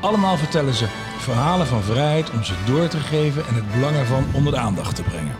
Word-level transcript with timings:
Allemaal 0.00 0.36
vertellen 0.36 0.74
ze 0.74 0.86
verhalen 1.18 1.66
van 1.66 1.82
vrijheid 1.82 2.30
om 2.30 2.44
ze 2.44 2.52
door 2.66 2.88
te 2.88 2.98
geven 2.98 3.46
en 3.46 3.54
het 3.54 3.72
belang 3.72 3.96
ervan 3.96 4.24
onder 4.32 4.52
de 4.52 4.58
aandacht 4.58 4.96
te 4.96 5.02
brengen. 5.02 5.34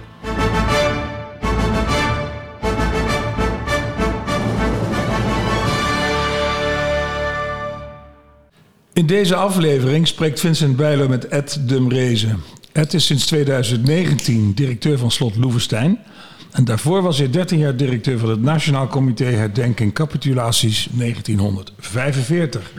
In 8.92 9.06
deze 9.06 9.34
aflevering 9.34 10.06
spreekt 10.06 10.41
Vincent 10.41 10.77
Bijlo 10.77 11.09
met 11.09 11.29
Ed 11.29 11.59
Dumrezen. 11.60 12.43
Ed 12.73 12.95
is 12.95 13.07
sinds 13.07 13.27
2019 13.27 14.52
directeur 14.54 14.98
van 14.98 15.10
Slot 15.10 15.37
Loevestein. 15.37 15.98
En 16.52 16.65
daarvoor 16.65 17.02
was 17.02 17.18
hij 17.18 17.30
13 17.30 17.59
jaar 17.59 17.77
directeur 17.77 18.18
van 18.18 18.29
het 18.29 18.43
Nationaal 18.43 18.87
Comité 18.87 19.24
Herdenking 19.24 19.93
Capitulaties 19.93 20.88
1945. 20.93 22.73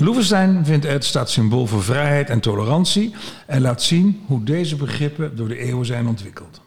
Loevestein 0.00 0.64
vindt 0.64 0.84
Ed 0.84 1.04
staat 1.04 1.30
symbool 1.30 1.66
voor 1.66 1.82
vrijheid 1.82 2.30
en 2.30 2.40
tolerantie 2.40 3.14
en 3.46 3.60
laat 3.60 3.82
zien 3.82 4.20
hoe 4.26 4.42
deze 4.42 4.76
begrippen 4.76 5.36
door 5.36 5.48
de 5.48 5.58
eeuwen 5.58 5.86
zijn 5.86 6.06
ontwikkeld. 6.06 6.60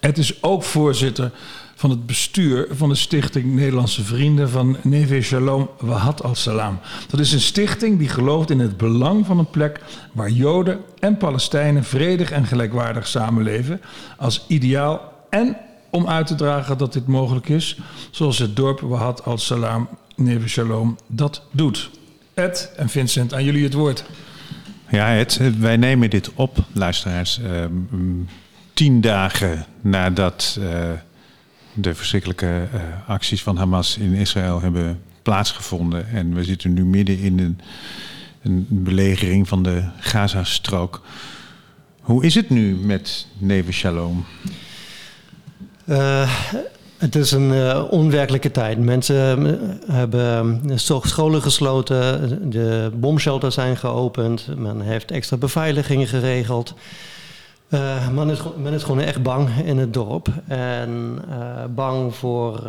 Ed 0.00 0.18
is 0.18 0.42
ook 0.42 0.62
voorzitter 0.62 1.32
van 1.74 1.90
het 1.90 2.06
bestuur 2.06 2.66
van 2.70 2.88
de 2.88 2.94
stichting 2.94 3.54
Nederlandse 3.54 4.04
Vrienden 4.04 4.50
van 4.50 4.76
Neve 4.82 5.22
Shalom 5.22 5.70
Wahad 5.78 6.22
al-Salam. 6.22 6.78
Dat 7.08 7.20
is 7.20 7.32
een 7.32 7.40
stichting 7.40 7.98
die 7.98 8.08
gelooft 8.08 8.50
in 8.50 8.58
het 8.58 8.76
belang 8.76 9.26
van 9.26 9.38
een 9.38 9.50
plek 9.50 9.80
waar 10.12 10.30
Joden 10.30 10.80
en 10.98 11.16
Palestijnen 11.16 11.84
vredig 11.84 12.30
en 12.30 12.46
gelijkwaardig 12.46 13.06
samenleven 13.06 13.80
als 14.16 14.44
ideaal 14.48 15.12
en 15.30 15.56
om 15.90 16.08
uit 16.08 16.26
te 16.26 16.34
dragen 16.34 16.78
dat 16.78 16.92
dit 16.92 17.06
mogelijk 17.06 17.48
is, 17.48 17.78
zoals 18.10 18.38
het 18.38 18.56
dorp 18.56 18.80
Wahad 18.80 19.24
al-Salam 19.24 19.88
Neve 20.16 20.48
Shalom 20.48 20.96
dat 21.06 21.42
doet. 21.50 21.90
Ed 22.34 22.72
en 22.76 22.88
Vincent, 22.88 23.34
aan 23.34 23.44
jullie 23.44 23.64
het 23.64 23.72
woord. 23.72 24.04
Ja, 24.88 25.16
Ed, 25.16 25.58
wij 25.58 25.76
nemen 25.76 26.10
dit 26.10 26.30
op, 26.34 26.58
luisteraars, 26.72 27.38
uh, 27.38 27.64
tien 28.72 29.00
dagen 29.00 29.66
nadat 29.80 30.56
uh, 30.60 30.90
de 31.72 31.94
verschrikkelijke 31.94 32.68
uh, 32.74 32.80
acties 33.06 33.42
van 33.42 33.56
Hamas 33.56 33.98
in 33.98 34.12
Israël 34.12 34.60
hebben 34.60 35.02
plaatsgevonden. 35.22 36.08
En 36.08 36.34
we 36.34 36.44
zitten 36.44 36.72
nu 36.72 36.84
midden 36.84 37.18
in 37.18 37.38
een, 37.38 37.60
een 38.42 38.66
belegering 38.68 39.48
van 39.48 39.62
de 39.62 39.84
Gazastrook. 39.98 41.02
Hoe 42.00 42.24
is 42.24 42.34
het 42.34 42.50
nu 42.50 42.74
met 42.74 43.26
Neve 43.38 43.72
Shalom? 43.72 44.24
Uh, 45.84 46.30
het 47.04 47.16
is 47.16 47.32
een 47.32 47.52
uh, 47.52 47.82
onwerkelijke 47.90 48.50
tijd. 48.50 48.78
Mensen 48.78 49.58
hebben 49.90 50.60
scholen 51.02 51.42
gesloten, 51.42 52.50
de 52.50 52.90
bomshelters 52.94 53.54
zijn 53.54 53.76
geopend, 53.76 54.48
men 54.56 54.80
heeft 54.80 55.10
extra 55.10 55.36
beveiliging 55.36 56.08
geregeld. 56.08 56.74
Uh, 57.68 58.08
men, 58.08 58.30
is, 58.30 58.38
men, 58.62 58.72
is, 58.72 58.82
gewoon 58.82 59.00
echt 59.00 59.22
bang 59.22 59.48
in 59.64 59.78
het 59.78 59.92
dorp. 59.94 60.28
En 60.46 61.18
bang 61.74 62.14
voor 62.14 62.60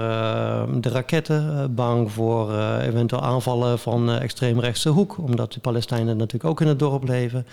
de 0.81 0.89
raketten, 0.89 1.73
bang 1.75 2.11
voor 2.11 2.59
eventueel 2.79 3.21
aanvallen 3.21 3.79
van 3.79 4.11
extreemrechtse 4.11 4.89
hoek, 4.89 5.17
omdat 5.17 5.53
de 5.53 5.59
Palestijnen 5.59 6.17
natuurlijk 6.17 6.51
ook 6.51 6.61
in 6.61 6.67
het 6.67 6.79
dorp 6.79 7.07
leven. 7.07 7.45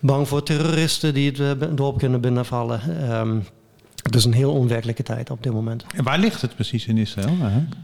Bang 0.00 0.28
voor 0.28 0.42
terroristen 0.42 1.14
die 1.14 1.32
het 1.32 1.76
dorp 1.76 1.98
kunnen 1.98 2.20
binnenvallen. 2.20 2.80
Um, 3.12 3.44
het 4.04 4.14
is 4.14 4.24
een 4.24 4.32
heel 4.32 4.52
onwerkelijke 4.52 5.02
tijd 5.02 5.30
op 5.30 5.42
dit 5.42 5.52
moment. 5.52 5.84
En 5.94 6.04
waar 6.04 6.18
ligt 6.18 6.40
het 6.40 6.54
precies 6.54 6.86
in 6.86 6.98
Israël? 6.98 7.36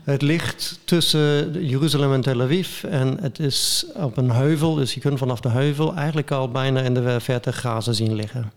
Het 0.04 0.22
ligt 0.22 0.81
tussen 0.84 1.53
Jeruzalem 1.66 2.12
en 2.12 2.20
Tel 2.20 2.41
Aviv. 2.41 2.84
En 2.84 3.19
het 3.20 3.38
is 3.38 3.86
op 3.94 4.16
een 4.16 4.31
heuvel, 4.31 4.75
dus 4.75 4.94
je 4.94 5.00
kunt 5.00 5.19
vanaf 5.19 5.41
de 5.41 5.48
heuvel 5.48 5.94
eigenlijk 5.94 6.31
al 6.31 6.48
bijna 6.48 6.81
in 6.81 6.94
de 6.94 7.20
verte 7.20 7.53
Gaza 7.53 7.92
zien 7.92 8.14
liggen. 8.14 8.53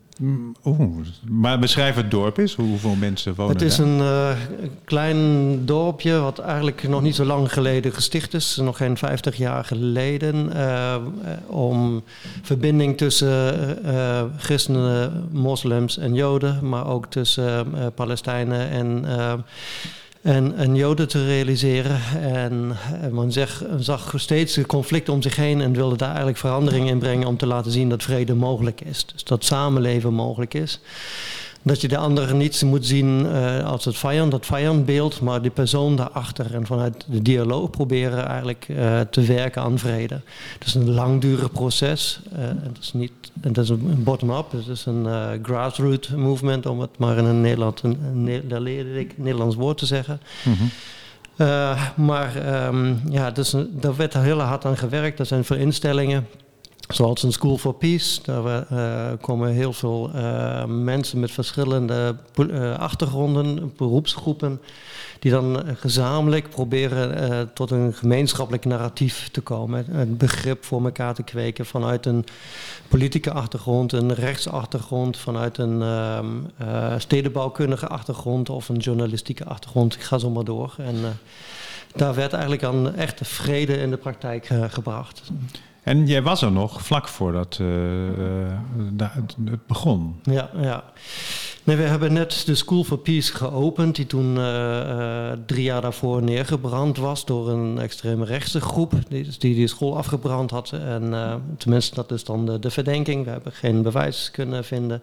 Oeh, 0.65 1.07
maar 1.29 1.59
beschrijf 1.59 1.95
het 1.95 2.11
dorp 2.11 2.37
eens. 2.37 2.55
Hoeveel 2.55 2.95
mensen 2.95 3.35
wonen 3.35 3.53
Het 3.53 3.61
is 3.61 3.75
daar? 3.75 3.87
een 3.87 3.97
uh, 3.97 4.29
klein 4.85 5.65
dorpje 5.65 6.19
wat 6.19 6.39
eigenlijk 6.39 6.87
nog 6.87 7.01
niet 7.01 7.15
zo 7.15 7.25
lang 7.25 7.53
geleden 7.53 7.93
gesticht 7.93 8.33
is. 8.33 8.55
Nog 8.55 8.77
geen 8.77 8.97
50 8.97 9.35
jaar 9.35 9.65
geleden. 9.65 10.49
Uh, 10.55 10.95
om 11.47 12.03
verbinding 12.41 12.97
tussen 12.97 13.77
uh, 13.85 14.23
christenen, 14.37 15.27
moslims 15.31 15.97
en 15.97 16.13
joden. 16.13 16.69
Maar 16.69 16.87
ook 16.87 17.05
tussen 17.05 17.67
Palestijnen 17.95 18.69
en 18.69 19.05
en, 20.23 20.55
en 20.55 20.75
Joden 20.75 21.07
te 21.07 21.25
realiseren. 21.25 22.01
En, 22.21 22.77
en 23.01 23.13
men 23.13 23.31
zag 23.79 24.13
steeds 24.15 24.59
conflict 24.65 25.09
om 25.09 25.21
zich 25.21 25.35
heen 25.35 25.61
en 25.61 25.73
wilde 25.73 25.97
daar 25.97 26.07
eigenlijk 26.07 26.37
verandering 26.37 26.89
in 26.89 26.99
brengen 26.99 27.27
om 27.27 27.37
te 27.37 27.47
laten 27.47 27.71
zien 27.71 27.89
dat 27.89 28.03
vrede 28.03 28.33
mogelijk 28.33 28.81
is. 28.81 29.05
Dus 29.05 29.23
dat 29.23 29.45
samenleven 29.45 30.13
mogelijk 30.13 30.53
is. 30.53 30.79
Dat 31.63 31.81
je 31.81 31.87
de 31.87 31.97
ander 31.97 32.35
niet 32.35 32.61
moet 32.61 32.85
zien 32.85 33.25
uh, 33.25 33.65
als 33.65 33.85
het 33.85 33.97
vijand, 33.97 34.31
dat 34.31 34.45
vijandbeeld, 34.45 35.21
maar 35.21 35.41
de 35.41 35.49
persoon 35.49 35.95
daarachter. 35.95 36.55
En 36.55 36.65
vanuit 36.65 37.05
de 37.07 37.21
dialoog 37.21 37.69
proberen 37.69 38.27
eigenlijk 38.27 38.67
uh, 38.69 38.99
te 38.99 39.21
werken 39.21 39.61
aan 39.61 39.79
vrede. 39.79 40.21
Het 40.59 40.67
is 40.67 40.73
een 40.73 40.89
langdurig 40.89 41.51
proces. 41.51 42.19
Uh, 42.33 42.39
het 42.39 42.77
is 42.81 42.93
niet, 42.93 43.11
het 43.41 43.57
is 43.57 43.69
een 43.69 44.03
bottom-up, 44.03 44.51
het 44.51 44.67
is 44.67 44.85
een 44.85 45.07
grassroots 45.43 46.09
movement, 46.09 46.65
om 46.65 46.79
het 46.79 46.97
maar 46.97 47.17
in 47.17 47.25
een, 47.25 47.41
Nederland, 47.41 47.81
een, 47.83 47.99
een, 48.13 49.07
Nederlands 49.15 49.55
woord 49.55 49.77
te 49.77 49.85
zeggen. 49.85 50.19
Mm 50.43 50.53
-hmm. 50.53 50.69
Uh, 51.37 51.81
maar 51.95 52.65
um, 52.67 53.01
ja, 53.09 53.31
dus, 53.31 53.55
daar 53.69 53.95
werd 53.95 54.13
heel 54.13 54.39
hard 54.39 54.65
aan 54.65 54.77
gewerkt. 54.77 55.19
Er 55.19 55.25
zijn 55.25 55.43
veel 55.43 55.57
instellingen. 55.57 56.27
Zoals 56.87 57.23
een 57.23 57.31
School 57.31 57.57
for 57.57 57.73
Peace, 57.73 58.21
daar 58.23 58.67
uh, 58.71 59.11
komen 59.21 59.49
heel 59.49 59.73
veel 59.73 60.11
uh, 60.15 60.65
mensen 60.65 61.19
met 61.19 61.31
verschillende 61.31 62.15
uh, 62.37 62.75
achtergronden, 62.77 63.73
beroepsgroepen, 63.77 64.61
die 65.19 65.31
dan 65.31 65.63
gezamenlijk 65.75 66.49
proberen 66.49 67.53
tot 67.53 67.71
een 67.71 67.93
gemeenschappelijk 67.93 68.65
narratief 68.65 69.29
te 69.31 69.41
komen. 69.41 69.85
Een 69.99 70.17
begrip 70.17 70.65
voor 70.65 70.83
elkaar 70.83 71.13
te 71.13 71.23
kweken 71.23 71.65
vanuit 71.65 72.05
een 72.05 72.25
politieke 72.87 73.31
achtergrond, 73.31 73.91
een 73.91 74.13
rechtsachtergrond, 74.13 75.17
vanuit 75.17 75.57
een 75.57 75.83
stedenbouwkundige 76.97 77.87
achtergrond 77.87 78.49
of 78.49 78.69
een 78.69 78.77
journalistieke 78.77 79.45
achtergrond. 79.45 79.93
Ik 79.93 80.01
ga 80.01 80.17
zo 80.17 80.29
maar 80.29 80.43
door. 80.43 80.75
En 80.77 80.95
daar 81.95 82.15
werd 82.15 82.33
eigenlijk 82.33 82.63
aan 82.63 82.95
echte 82.95 83.25
vrede 83.25 83.77
in 83.77 83.89
de 83.89 83.97
praktijk 83.97 84.49
gebracht. 84.69 85.31
En 85.83 86.07
jij 86.07 86.21
was 86.21 86.41
er 86.41 86.51
nog 86.51 86.81
vlak 86.81 87.07
voordat 87.07 87.57
uh, 87.61 87.67
uh, 87.67 89.15
het 89.15 89.35
begon. 89.67 90.19
Ja, 90.23 90.49
ja. 90.61 90.83
Nee, 91.63 91.75
we 91.75 91.83
hebben 91.83 92.13
net 92.13 92.43
de 92.45 92.55
School 92.55 92.83
for 92.83 92.97
Peace 92.97 93.33
geopend, 93.33 93.95
die 93.95 94.05
toen 94.05 94.37
uh, 94.37 95.31
drie 95.45 95.63
jaar 95.63 95.81
daarvoor 95.81 96.23
neergebrand 96.23 96.97
was 96.97 97.25
door 97.25 97.49
een 97.49 97.79
extreme 97.79 98.25
rechtse 98.25 98.61
groep 98.61 98.93
die 99.09 99.27
die, 99.39 99.55
die 99.55 99.67
school 99.67 99.97
afgebrand 99.97 100.51
had. 100.51 100.71
En 100.71 101.13
tenminste, 101.57 101.95
dat 101.95 102.11
is 102.11 102.23
dan 102.23 102.45
de, 102.45 102.59
de, 102.59 102.69
verdenking. 102.69 103.25
We 103.25 103.31
hebben 103.31 103.51
geen 103.51 103.81
bewijs 103.81 104.31
kunnen 104.31 104.63
vinden. 104.63 105.01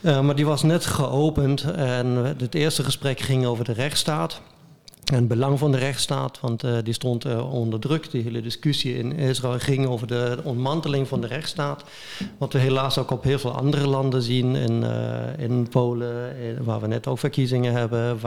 maar 0.00 0.34
die 0.34 0.46
was 0.46 0.62
net 0.62 0.86
geopend 0.86 1.62
en 1.72 2.06
het 2.38 2.54
eerste 2.54 2.84
gesprek 2.84 3.20
ging 3.20 3.46
over 3.46 3.64
de 3.64 3.72
rechtsstaat. 3.72 4.40
En 5.12 5.18
het 5.18 5.28
belang 5.28 5.58
van 5.58 5.72
de 5.72 5.78
rechtsstaat, 5.78 6.40
want 6.40 6.64
uh, 6.64 6.76
die 6.82 6.94
stond 6.94 7.26
uh, 7.26 7.52
onder 7.52 7.80
druk. 7.80 8.10
Die 8.10 8.22
hele 8.22 8.40
discussie 8.40 8.98
in 8.98 9.12
Israël 9.12 9.58
ging 9.58 9.86
over 9.86 10.06
de 10.06 10.38
ontmanteling 10.42 11.08
van 11.08 11.20
de 11.20 11.26
rechtsstaat. 11.26 11.84
Wat 12.38 12.52
we 12.52 12.58
helaas 12.58 12.98
ook 12.98 13.10
op 13.10 13.22
heel 13.22 13.38
veel 13.38 13.52
andere 13.52 13.86
landen 13.86 14.22
zien. 14.22 14.56
In, 14.56 14.82
uh, 14.82 15.38
in 15.38 15.68
Polen, 15.68 16.34
waar 16.64 16.80
we 16.80 16.86
net 16.86 17.06
ook 17.06 17.18
verkiezingen 17.18 17.72
hebben. 17.72 18.18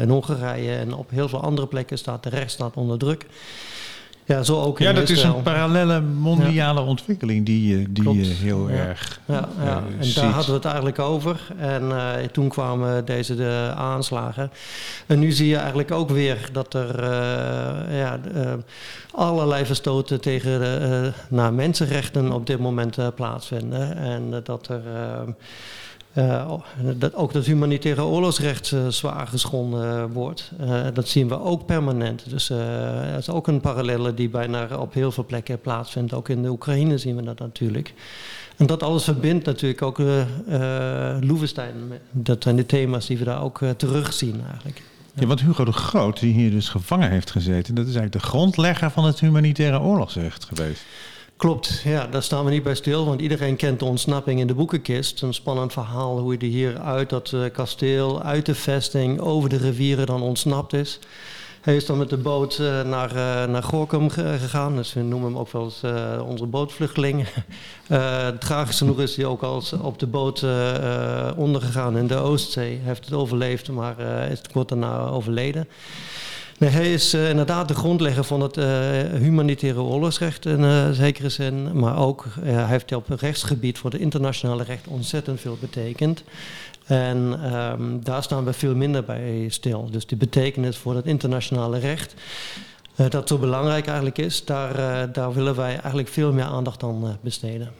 In 0.00 0.08
Hongarije 0.08 0.76
en 0.76 0.94
op 0.94 1.10
heel 1.10 1.28
veel 1.28 1.40
andere 1.40 1.66
plekken 1.66 1.98
staat 1.98 2.22
de 2.22 2.28
rechtsstaat 2.28 2.76
onder 2.76 2.98
druk. 2.98 3.26
Ja, 4.28 4.42
zo 4.42 4.62
ook 4.62 4.80
in 4.80 4.86
ja 4.86 4.92
dat 4.92 5.08
Israël. 5.08 5.30
is 5.30 5.36
een 5.36 5.42
parallele 5.42 6.00
mondiale 6.00 6.80
ja. 6.80 6.86
ontwikkeling 6.86 7.46
die, 7.46 7.92
die 7.92 8.12
je 8.12 8.24
heel 8.24 8.68
ja. 8.68 8.74
erg 8.74 9.20
ja, 9.24 9.48
ja. 9.58 9.64
Uh, 9.64 9.98
en 9.98 10.04
ziet. 10.04 10.14
daar 10.14 10.24
hadden 10.24 10.50
we 10.50 10.56
het 10.56 10.64
eigenlijk 10.64 10.98
over. 10.98 11.40
En 11.58 11.82
uh, 11.82 12.12
toen 12.32 12.48
kwamen 12.48 13.04
deze 13.04 13.34
de 13.34 13.72
aanslagen. 13.76 14.50
En 15.06 15.18
nu 15.18 15.32
zie 15.32 15.48
je 15.48 15.56
eigenlijk 15.56 15.90
ook 15.90 16.10
weer 16.10 16.48
dat 16.52 16.74
er 16.74 17.02
uh, 17.02 17.98
ja, 17.98 18.18
allerlei 19.10 19.66
verstoten 19.66 20.20
tegen 20.20 21.14
naar 21.28 21.52
mensenrechten 21.52 22.32
op 22.32 22.46
dit 22.46 22.58
moment 22.58 23.14
plaatsvinden. 23.14 23.96
En 23.96 24.40
dat 24.44 24.68
er 24.68 24.82
dat 26.96 27.14
ook 27.14 27.32
dat 27.32 27.44
humanitaire 27.44 28.04
oorlogsrecht 28.04 28.74
zwaar 28.88 29.26
geschonden 29.26 30.12
wordt. 30.12 30.50
dat 30.92 31.08
zien 31.08 31.28
we 31.28 31.40
ook 31.40 31.66
permanent. 31.66 32.30
Dus 32.30 32.46
dat 32.46 33.18
is 33.18 33.30
ook 33.30 33.46
een 33.46 33.60
parallelle 33.60 34.14
die 34.14 34.28
bijna 34.28 34.76
op 34.76 34.94
heel 34.94 35.12
veel 35.12 35.24
plekken 35.24 35.60
plaatsvindt. 35.60 36.12
Ook 36.12 36.28
in 36.28 36.42
de 36.42 36.48
Oekraïne 36.48 36.98
zien 36.98 37.16
we 37.16 37.22
dat 37.22 37.38
natuurlijk. 37.38 37.94
En 38.56 38.66
dat 38.66 38.82
alles 38.82 39.04
verbindt 39.04 39.44
natuurlijk 39.44 39.82
ook 39.82 39.98
uh, 39.98 40.24
Loevestein. 41.20 41.74
Dat 42.10 42.42
zijn 42.42 42.56
de 42.56 42.66
thema's 42.66 43.06
die 43.06 43.18
we 43.18 43.24
daar 43.24 43.42
ook 43.42 43.60
terugzien 43.76 44.42
eigenlijk. 44.46 44.82
Ja, 45.14 45.26
want 45.26 45.40
Hugo 45.40 45.64
de 45.64 45.72
Groot, 45.72 46.20
die 46.20 46.32
hier 46.32 46.50
dus 46.50 46.68
gevangen 46.68 47.10
heeft 47.10 47.30
gezeten... 47.30 47.74
dat 47.74 47.86
is 47.86 47.94
eigenlijk 47.94 48.24
de 48.24 48.30
grondlegger 48.30 48.90
van 48.90 49.04
het 49.04 49.20
humanitaire 49.20 49.80
oorlogsrecht 49.80 50.44
geweest. 50.44 50.84
Klopt, 51.38 51.80
ja, 51.84 52.06
daar 52.06 52.22
staan 52.22 52.44
we 52.44 52.50
niet 52.50 52.62
bij 52.62 52.74
stil, 52.74 53.04
want 53.04 53.20
iedereen 53.20 53.56
kent 53.56 53.78
de 53.78 53.84
ontsnapping 53.84 54.40
in 54.40 54.46
de 54.46 54.54
boekenkist. 54.54 55.22
Een 55.22 55.34
spannend 55.34 55.72
verhaal 55.72 56.18
hoe 56.18 56.34
hij 56.38 56.48
hier 56.48 56.78
uit 56.78 57.10
dat 57.10 57.34
kasteel, 57.52 58.22
uit 58.22 58.46
de 58.46 58.54
vesting, 58.54 59.20
over 59.20 59.48
de 59.48 59.56
rivieren 59.56 60.06
dan 60.06 60.22
ontsnapt 60.22 60.72
is. 60.72 60.98
Hij 61.60 61.76
is 61.76 61.86
dan 61.86 61.98
met 61.98 62.10
de 62.10 62.16
boot 62.16 62.58
uh, 62.60 62.82
naar, 62.82 63.10
uh, 63.10 63.44
naar 63.52 63.62
Gorkum 63.62 64.10
gegaan. 64.10 64.76
Dus 64.76 64.92
we 64.92 65.00
noemen 65.00 65.28
hem 65.28 65.38
ook 65.38 65.52
wel 65.52 65.64
eens 65.64 65.80
uh, 65.84 66.22
onze 66.26 66.46
bootvluchteling. 66.46 67.26
het 67.86 68.40
tragische 68.40 68.84
nog 68.84 69.00
is 69.00 69.16
hij 69.16 69.24
ook 69.24 69.42
al 69.42 69.62
op 69.82 69.98
de 69.98 70.06
boot 70.06 70.42
ondergegaan 71.36 71.96
in 71.96 72.06
de 72.06 72.16
Oostzee. 72.16 72.76
Hij 72.76 72.80
heeft 72.84 73.04
het 73.04 73.14
overleefd, 73.14 73.70
maar 73.70 74.00
is 74.30 74.40
kort 74.52 74.68
daarna 74.68 75.06
overleden. 75.06 75.68
Nee, 76.58 76.70
hij 76.70 76.92
is 76.92 77.14
uh, 77.14 77.30
inderdaad 77.30 77.68
de 77.68 77.74
grondlegger 77.74 78.24
van 78.24 78.40
het 78.40 78.56
uh, 78.56 78.66
humanitaire 79.12 79.80
oorlogsrecht 79.80 80.46
in 80.46 80.60
uh, 80.60 80.90
zekere 80.90 81.28
zin. 81.28 81.78
Maar 81.78 81.98
ook 81.98 82.26
hij 82.40 82.66
heeft 82.66 82.94
op 82.94 83.08
het 83.08 83.20
rechtsgebied 83.20 83.78
voor 83.78 83.90
het 83.90 84.00
internationale 84.00 84.62
recht 84.62 84.86
ontzettend 84.86 85.40
veel 85.40 85.56
betekend. 85.60 86.24
En 86.86 87.16
um, 87.54 88.04
daar 88.04 88.22
staan 88.22 88.44
we 88.44 88.52
veel 88.52 88.74
minder 88.74 89.04
bij 89.04 89.46
stil. 89.48 89.88
Dus 89.90 90.06
die 90.06 90.18
betekenis 90.18 90.76
voor 90.76 90.96
het 90.96 91.06
internationale 91.06 91.78
recht, 91.78 92.14
dat 93.08 93.28
zo 93.28 93.38
belangrijk 93.38 93.86
eigenlijk 93.86 94.18
is, 94.18 94.44
daar, 94.44 95.12
daar 95.12 95.32
willen 95.34 95.56
wij 95.56 95.70
eigenlijk 95.70 96.08
veel 96.08 96.32
meer 96.32 96.44
aandacht 96.44 96.82
aan 96.82 97.18
besteden. 97.20 97.70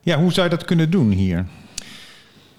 Ja, 0.00 0.18
hoe 0.18 0.32
zou 0.32 0.48
je 0.48 0.56
dat 0.56 0.64
kunnen 0.64 0.90
doen 0.90 1.10
hier? 1.10 1.46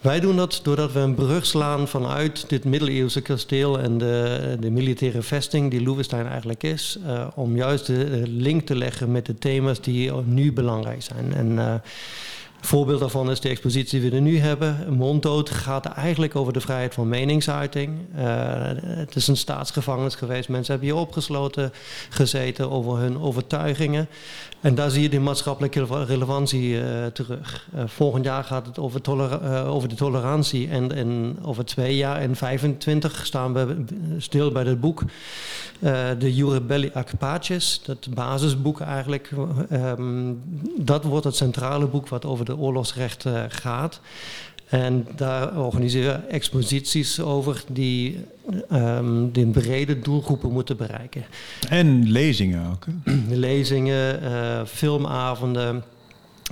Wij 0.01 0.19
doen 0.19 0.35
dat 0.35 0.59
doordat 0.63 0.91
we 0.91 0.99
een 0.99 1.15
brug 1.15 1.45
slaan 1.45 1.87
vanuit 1.87 2.49
dit 2.49 2.63
middeleeuwse 2.63 3.21
kasteel 3.21 3.79
en 3.79 3.97
de, 3.97 4.57
de 4.59 4.69
militaire 4.69 5.21
vesting 5.21 5.71
die 5.71 5.81
Loevestein 5.81 6.27
eigenlijk 6.27 6.63
is, 6.63 6.99
om 7.35 7.55
juist 7.55 7.85
de 7.85 8.23
link 8.27 8.65
te 8.65 8.75
leggen 8.75 9.11
met 9.11 9.25
de 9.25 9.35
thema's 9.35 9.81
die 9.81 10.11
nu 10.11 10.53
belangrijk 10.53 11.01
zijn. 11.01 11.33
En 11.33 11.81
voorbeeld 12.61 12.99
daarvan 12.99 13.31
is 13.31 13.39
de 13.39 13.49
expositie 13.49 13.99
die 13.99 14.09
we 14.09 14.15
er 14.15 14.21
nu 14.21 14.39
hebben. 14.39 14.93
Monddood 14.93 15.49
gaat 15.49 15.85
eigenlijk 15.85 16.35
over 16.35 16.53
de 16.53 16.61
vrijheid 16.61 16.93
van 16.93 17.09
meningsuiting. 17.09 17.97
Uh, 18.15 18.23
het 18.83 19.15
is 19.15 19.27
een 19.27 19.37
staatsgevangenis 19.37 20.15
geweest. 20.15 20.49
Mensen 20.49 20.73
hebben 20.73 20.91
hier 20.91 21.01
opgesloten 21.01 21.71
gezeten 22.09 22.71
over 22.71 22.97
hun 22.97 23.19
overtuigingen. 23.19 24.07
En 24.61 24.75
daar 24.75 24.89
zie 24.89 25.01
je 25.01 25.09
de 25.09 25.19
maatschappelijke 25.19 25.85
relevantie 26.05 26.69
uh, 26.73 27.05
terug. 27.05 27.67
Uh, 27.75 27.83
volgend 27.85 28.25
jaar 28.25 28.43
gaat 28.43 28.65
het 28.65 28.79
over, 28.79 29.01
over 29.67 29.89
de 29.89 29.95
tolerantie. 29.95 30.69
En, 30.69 30.95
en, 30.95 31.37
over 31.41 31.65
twee 31.65 31.95
jaar, 31.95 32.21
in 32.21 32.35
25, 32.35 33.25
staan 33.25 33.53
we 33.53 33.83
stil 34.17 34.51
bij 34.51 34.63
het 34.63 34.79
boek. 34.79 35.03
de 36.19 36.35
Jure 36.35 36.61
Belli 36.61 36.91
Ac 36.93 37.09
dat 37.83 38.07
basisboek 38.13 38.79
eigenlijk. 38.79 39.31
Um, 39.71 40.41
dat 40.77 41.03
wordt 41.03 41.25
het 41.25 41.35
centrale 41.35 41.85
boek 41.85 42.07
wat 42.07 42.25
over 42.25 42.45
de 42.45 42.50
de 42.51 42.57
oorlogsrecht 42.57 43.25
uh, 43.25 43.43
gaat. 43.47 43.99
En 44.69 45.07
daar 45.15 45.57
organiseren 45.57 46.21
we 46.21 46.27
exposities 46.27 47.19
over 47.19 47.63
die 47.67 48.17
um, 48.71 49.31
de 49.33 49.45
brede 49.45 49.99
doelgroepen 49.99 50.51
moeten 50.51 50.77
bereiken. 50.77 51.23
En 51.69 52.11
lezingen 52.11 52.69
ook. 52.71 52.85
Lezingen, 53.47 54.23
uh, 54.23 54.61
filmavonden, 54.65 55.83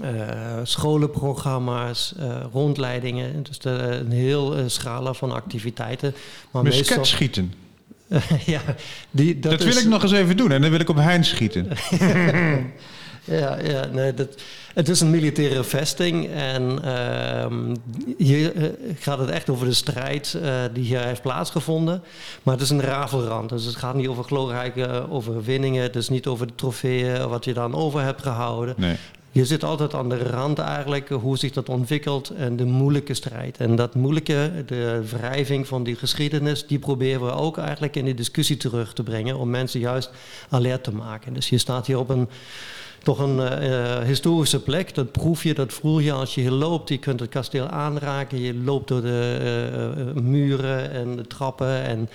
uh, 0.04 0.60
scholenprogramma's, 0.64 2.14
rondleidingen. 2.52 3.44
Dus 3.44 3.60
de, 3.60 3.70
een 3.70 4.12
heel 4.12 4.70
scala 4.70 5.14
van 5.14 5.32
activiteiten. 5.32 6.14
Maar 6.52 6.64
meestal... 6.64 7.06
schieten. 7.06 7.54
ja, 8.46 8.62
die, 9.12 9.40
dat, 9.40 9.52
dat 9.52 9.64
wil 9.64 9.78
ik 9.78 9.86
nog 9.86 10.04
eens 10.04 10.12
even 10.12 10.38
doen 10.38 10.52
en 10.52 10.62
dan 10.62 10.72
wil 10.72 10.80
ik 10.80 10.90
op 10.90 10.96
Hein 10.96 11.24
schieten. 11.24 11.68
ja, 13.24 13.60
ja, 13.60 13.86
nee, 13.86 14.14
dat, 14.14 14.42
het 14.74 14.90
is 14.90 15.02
een 15.02 15.10
militaire 15.10 15.64
vesting 15.64 16.30
en 16.30 16.80
uh, 16.86 17.46
hier 18.18 18.56
uh, 18.56 18.64
gaat 19.00 19.20
het 19.20 19.30
echt 19.30 19.50
over 19.50 19.66
de 19.66 19.74
strijd 19.74 20.38
uh, 20.42 20.54
die 20.74 20.84
hier 20.84 21.04
heeft 21.04 21.22
plaatsgevonden. 21.22 22.04
Maar 22.44 22.54
het 22.54 22.64
is 22.64 22.70
een 22.70 22.82
rafelrand, 22.82 23.50
dus 23.50 23.66
het 23.66 23.76
gaat 23.76 23.96
niet 23.96 24.08
over 24.08 24.24
glorierijke 24.24 25.10
overwinningen. 25.10 25.84
Het 25.84 25.96
is 25.96 26.10
niet 26.10 26.28
over 26.28 26.48
de 26.48 26.56
trofeeën 26.56 27.28
wat 27.30 27.46
je 27.46 27.54
dan 27.54 27.76
over 27.76 28.02
hebt 28.02 28.22
gehouden. 28.22 28.76
Nee. 28.78 28.96
Je 29.32 29.46
zit 29.46 29.64
altijd 29.64 29.94
aan 29.94 30.10
de 30.10 30.18
rand 30.18 30.60
eigenlijk, 30.60 31.10
hoe 31.10 31.38
zich 31.38 31.52
dat 31.52 31.70
ontwikkelt 31.70 32.30
en 32.30 32.56
de 32.56 32.66
moeilijke 32.66 33.14
strijd. 33.14 33.58
En 33.58 33.76
dat 33.76 33.96
moeilijke, 33.96 34.52
de 34.66 35.04
wrijving 35.10 35.68
van 35.68 35.84
die 35.84 35.96
geschiedenis, 35.96 36.68
die 36.68 36.80
proberen 36.80 37.26
we 37.26 37.32
ook 37.32 37.58
eigenlijk 37.58 37.96
in 37.96 38.06
de 38.06 38.14
discussie 38.14 38.58
terug 38.58 38.94
te 38.94 39.04
brengen 39.04 39.38
om 39.38 39.50
mensen 39.50 39.80
juist 39.80 40.12
alert 40.50 40.84
te 40.84 40.94
maken. 40.94 41.34
Dus 41.34 41.50
je 41.50 41.58
staat 41.58 41.88
hier 41.88 42.00
op 42.00 42.10
een 42.10 42.30
toch 43.04 43.20
een 43.20 43.64
uh, 43.64 44.00
historische 44.00 44.60
plek. 44.60 44.96
Dat 44.96 45.12
proef 45.12 45.44
je, 45.44 45.54
dat 45.54 45.74
voel 45.74 46.00
je 46.00 46.12
als 46.12 46.36
je 46.36 46.42
hier 46.42 46.52
loopt. 46.52 46.90
Je 46.90 46.98
kunt 46.98 47.20
het 47.20 47.30
kasteel 47.30 47.68
aanraken. 47.68 48.42
Je 48.42 48.56
loopt 48.56 48.88
door 48.88 49.02
de 49.02 49.94
uh, 50.16 50.22
muren 50.22 50.92
en 50.92 51.16
de 51.16 51.28
trappen. 51.28 51.84
En 51.84 52.10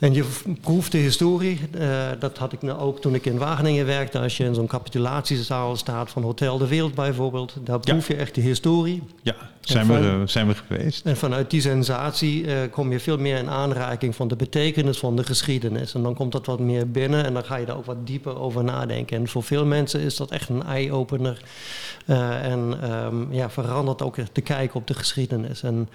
en 0.00 0.14
je 0.14 0.24
proeft 0.60 0.92
de 0.92 0.98
historie. 0.98 1.60
Uh, 1.74 2.08
dat 2.18 2.38
had 2.38 2.52
ik 2.52 2.62
nou 2.62 2.78
ook 2.78 3.00
toen 3.00 3.14
ik 3.14 3.26
in 3.26 3.38
Wageningen 3.38 3.86
werkte. 3.86 4.18
Als 4.18 4.36
je 4.36 4.44
in 4.44 4.54
zo'n 4.54 4.66
capitulatiezaal 4.66 5.76
staat 5.76 6.10
van 6.10 6.22
Hotel 6.22 6.58
de 6.58 6.66
Wereld 6.66 6.94
bijvoorbeeld. 6.94 7.54
Daar 7.64 7.80
proef 7.80 8.08
je 8.08 8.16
echt 8.16 8.34
de 8.34 8.40
historie. 8.40 9.02
Ja, 9.22 9.36
zijn, 9.60 9.86
van, 9.86 10.00
we, 10.00 10.06
uh, 10.06 10.20
zijn 10.24 10.46
we 10.46 10.54
geweest. 10.54 11.06
En 11.06 11.16
vanuit 11.16 11.50
die 11.50 11.60
sensatie 11.60 12.44
uh, 12.44 12.54
kom 12.70 12.92
je 12.92 13.00
veel 13.00 13.18
meer 13.18 13.36
in 13.36 13.48
aanraking 13.48 14.14
van 14.16 14.28
de 14.28 14.36
betekenis 14.36 14.98
van 14.98 15.16
de 15.16 15.24
geschiedenis. 15.24 15.94
En 15.94 16.02
dan 16.02 16.14
komt 16.14 16.32
dat 16.32 16.46
wat 16.46 16.60
meer 16.60 16.90
binnen 16.90 17.24
en 17.24 17.34
dan 17.34 17.44
ga 17.44 17.56
je 17.56 17.66
daar 17.66 17.76
ook 17.76 17.84
wat 17.84 18.06
dieper 18.06 18.38
over 18.38 18.64
nadenken. 18.64 19.16
En 19.16 19.28
voor 19.28 19.42
veel 19.42 19.66
mensen 19.66 20.00
is 20.00 20.16
dat 20.16 20.30
echt 20.30 20.48
een 20.48 20.62
eye-opener. 20.62 21.42
en 22.06 22.92
um, 22.92 23.28
ja, 23.30 23.50
verandert 23.50 24.02
ook 24.02 24.16
te 24.32 24.40
kijken 24.40 24.80
op 24.80 24.86
de 24.86 24.94
geschiedenis. 24.94 25.62
En 25.62 25.88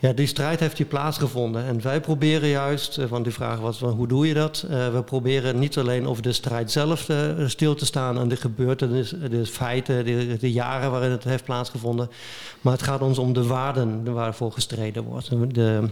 ja, 0.00 0.12
die 0.12 0.26
strijd 0.26 0.60
heeft 0.60 0.78
hier 0.78 0.86
plaatsgevonden. 0.86 1.64
En 1.64 1.82
wij 1.82 2.00
proberen 2.00 2.48
juist, 2.48 2.98
eh, 2.98 3.06
want 3.06 3.24
die 3.24 3.32
vraag 3.32 3.58
was 3.58 3.80
hoe 3.80 4.08
doe 4.08 4.26
je 4.26 4.34
dat? 4.34 4.66
Uh, 4.70 4.92
we 4.92 5.02
proberen 5.02 5.58
niet 5.58 5.78
alleen 5.78 6.06
over 6.06 6.22
de 6.22 6.32
strijd 6.32 6.70
zelf 6.70 7.04
te, 7.04 7.44
stil 7.46 7.74
te 7.74 7.86
staan 7.86 8.18
en 8.18 8.28
de 8.28 8.36
gebeurtenissen, 8.36 9.30
de 9.30 9.46
feiten, 9.46 10.04
de, 10.04 10.36
de, 10.36 10.52
jaren 10.52 10.90
waarin 10.90 11.10
het 11.10 11.24
heeft 11.24 11.44
plaatsgevonden. 11.44 12.10
Maar 12.60 12.72
het 12.72 12.82
gaat 12.82 13.00
ons 13.02 13.18
om 13.18 13.32
de 13.32 13.46
waarden 13.46 14.12
waarvoor 14.12 14.52
gestreden 14.52 15.02
wordt. 15.02 15.54
De, 15.54 15.88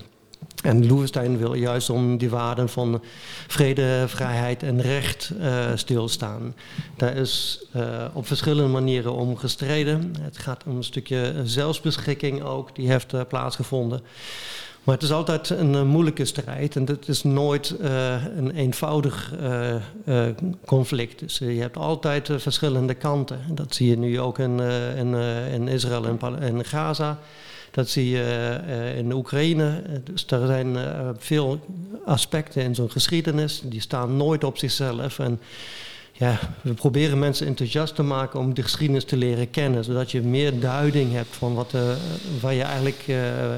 en 0.62 0.86
Loevestein 0.86 1.38
wil 1.38 1.54
juist 1.54 1.90
om 1.90 2.16
die 2.16 2.30
waarden 2.30 2.68
van 2.68 3.02
vrede, 3.46 4.04
vrijheid 4.06 4.62
en 4.62 4.80
recht 4.80 5.32
uh, 5.40 5.64
stilstaan. 5.74 6.54
Daar 6.96 7.16
is 7.16 7.64
uh, 7.76 8.04
op 8.12 8.26
verschillende 8.26 8.72
manieren 8.72 9.12
om 9.12 9.36
gestreden. 9.36 10.14
Het 10.20 10.38
gaat 10.38 10.64
om 10.66 10.76
een 10.76 10.84
stukje 10.84 11.32
zelfbeschikking 11.44 12.42
ook, 12.42 12.74
die 12.74 12.90
heeft 12.90 13.12
uh, 13.12 13.20
plaatsgevonden. 13.28 14.00
Maar 14.82 14.94
het 14.94 15.04
is 15.04 15.12
altijd 15.12 15.50
een 15.50 15.86
moeilijke 15.86 16.24
strijd 16.24 16.76
en 16.76 16.86
het 16.86 17.08
is 17.08 17.22
nooit 17.22 17.74
een 18.36 18.50
eenvoudig 18.50 19.34
conflict. 20.64 21.18
Dus 21.18 21.38
je 21.38 21.60
hebt 21.60 21.76
altijd 21.76 22.30
verschillende 22.36 22.94
kanten. 22.94 23.40
Dat 23.48 23.74
zie 23.74 23.90
je 23.90 23.98
nu 23.98 24.20
ook 24.20 24.38
in, 24.38 24.60
in, 24.96 25.14
in 25.52 25.68
Israël 25.68 26.04
en, 26.06 26.40
en 26.40 26.64
Gaza. 26.64 27.18
Dat 27.70 27.88
zie 27.88 28.10
je 28.10 28.58
uh, 28.66 28.98
in 28.98 29.12
Oekraïne. 29.12 29.82
Dus 30.04 30.26
er 30.26 30.46
zijn 30.46 30.74
uh, 30.74 31.08
veel 31.18 31.60
aspecten 32.04 32.62
in 32.62 32.74
zo'n 32.74 32.90
geschiedenis. 32.90 33.62
Die 33.64 33.80
staan 33.80 34.16
nooit 34.16 34.44
op 34.44 34.58
zichzelf. 34.58 35.18
En 35.18 35.40
ja, 36.12 36.38
we 36.62 36.72
proberen 36.72 37.18
mensen 37.18 37.46
enthousiast 37.46 37.94
te 37.94 38.02
maken 38.02 38.40
om 38.40 38.54
de 38.54 38.62
geschiedenis 38.62 39.04
te 39.04 39.16
leren 39.16 39.50
kennen. 39.50 39.84
Zodat 39.84 40.10
je 40.10 40.20
meer 40.20 40.60
duiding 40.60 41.12
hebt 41.12 41.36
van 41.36 41.54
wat, 41.54 41.74
waar 42.40 42.54
je 42.54 42.62
eigenlijk 42.62 43.04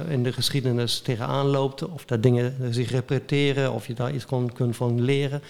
in 0.08 0.22
de 0.22 0.32
geschiedenis 0.32 1.00
tegenaan 1.00 1.46
loopt. 1.46 1.88
Of 1.88 2.04
dat 2.04 2.22
dingen 2.22 2.54
zich 2.70 2.90
repeteren, 2.90 3.72
of 3.72 3.86
je 3.86 3.94
daar 3.94 4.14
iets 4.14 4.26
kon, 4.26 4.52
kunt 4.52 4.76
van 4.76 5.00
leren. 5.00 5.42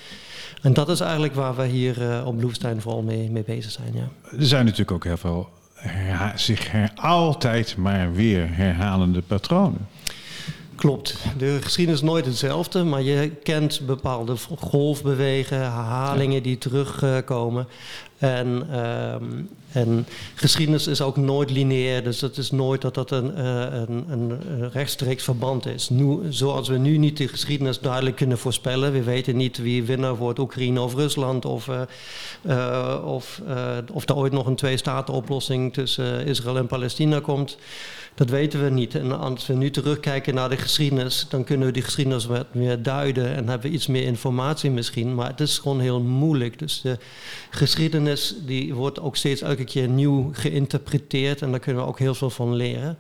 En 0.63 0.73
dat 0.73 0.89
is 0.89 1.01
eigenlijk 1.01 1.35
waar 1.35 1.57
we 1.57 1.67
hier 1.67 2.25
op 2.25 2.41
Loevestein 2.41 2.81
vooral 2.81 3.03
mee, 3.03 3.31
mee 3.31 3.45
bezig 3.45 3.71
zijn. 3.71 3.93
Ja. 3.95 4.37
Er 4.39 4.47
zijn 4.47 4.65
natuurlijk 4.65 4.93
ook 4.93 5.05
heel 5.05 5.17
veel 5.17 5.49
zich 6.35 6.71
her, 6.71 6.91
altijd 6.95 7.77
maar 7.77 8.13
weer 8.13 8.49
herhalende 8.51 9.23
patronen. 9.23 9.89
Klopt. 10.75 11.19
De 11.39 11.59
geschiedenis 11.63 12.01
is 12.01 12.07
nooit 12.07 12.27
hetzelfde, 12.27 12.85
maar 12.85 13.03
je 13.03 13.31
kent 13.43 13.81
bepaalde 13.87 14.37
golfbewegen, 14.59 15.57
herhalingen 15.57 16.43
die 16.43 16.59
terugkomen. 16.59 17.67
En, 18.19 18.67
ehm, 18.71 19.25
en 19.73 20.07
geschiedenis 20.35 20.87
is 20.87 21.01
ook 21.01 21.17
nooit 21.17 21.51
lineair, 21.51 22.05
dus 22.05 22.21
het 22.21 22.37
is 22.37 22.51
nooit 22.51 22.81
dat 22.81 22.95
dat 22.95 23.11
een, 23.11 23.33
uh, 23.39 23.67
een, 23.87 24.05
een 24.09 24.71
rechtstreeks 24.71 25.25
verband 25.25 25.67
is. 25.67 25.89
Nu, 25.89 26.19
zoals 26.29 26.69
we 26.69 26.79
nu 26.79 26.97
niet 26.97 27.17
de 27.17 27.29
geschiedenis 27.29 27.81
duidelijk 27.81 28.17
kunnen 28.17 28.39
voorspellen, 28.39 28.93
we 28.93 29.03
weten 29.03 29.37
niet 29.37 29.59
wie 29.59 29.85
winnaar 29.85 30.17
wordt, 30.17 30.39
Oekraïne 30.39 30.81
of 30.81 30.95
Rusland, 30.95 31.45
of, 31.45 31.69
uh, 32.47 33.03
of, 33.05 33.41
of 33.93 34.09
er 34.09 34.17
ooit 34.17 34.33
nog 34.33 34.47
een 34.47 34.57
twee-staten-oplossing 34.57 35.73
tussen 35.73 36.27
Israël 36.27 36.57
en 36.57 36.67
Palestina 36.67 37.21
komt. 37.21 37.57
Dat 38.19 38.31
weten 38.31 38.65
we 38.65 38.71
niet. 38.71 38.95
En 38.95 39.19
als 39.19 39.47
we 39.47 39.55
nu 39.55 39.71
terugkijken 39.71 40.35
naar 40.35 40.49
de 40.49 40.57
geschiedenis, 40.57 41.27
dan 41.29 41.45
kunnen 41.45 41.67
we 41.67 41.73
die 41.73 41.83
geschiedenis 41.83 42.27
wat 42.27 42.55
meer 42.55 42.83
duiden 42.83 43.35
en 43.35 43.49
hebben 43.49 43.71
we 43.71 43.77
iets 43.77 43.87
meer 43.87 44.03
informatie 44.03 44.71
misschien. 44.71 45.15
Maar 45.15 45.29
het 45.29 45.41
is 45.41 45.59
gewoon 45.59 45.81
heel 45.81 46.01
moeilijk. 46.01 46.59
Dus 46.59 46.81
de 46.81 46.99
geschiedenis 47.51 48.35
die 48.47 48.75
wordt 48.75 49.01
ook 49.01 49.17
steeds 49.17 49.41
elke 49.41 49.65
keer 49.65 49.89
nieuw 49.89 50.31
geïnterpreteerd 50.33 51.43
en 51.43 51.51
daar 51.51 51.61
kunnen 51.61 51.83
we 51.83 51.89
ook 51.89 51.99
heel 51.99 52.15
veel 52.15 52.31
van 52.31 52.55
leren. 52.55 52.99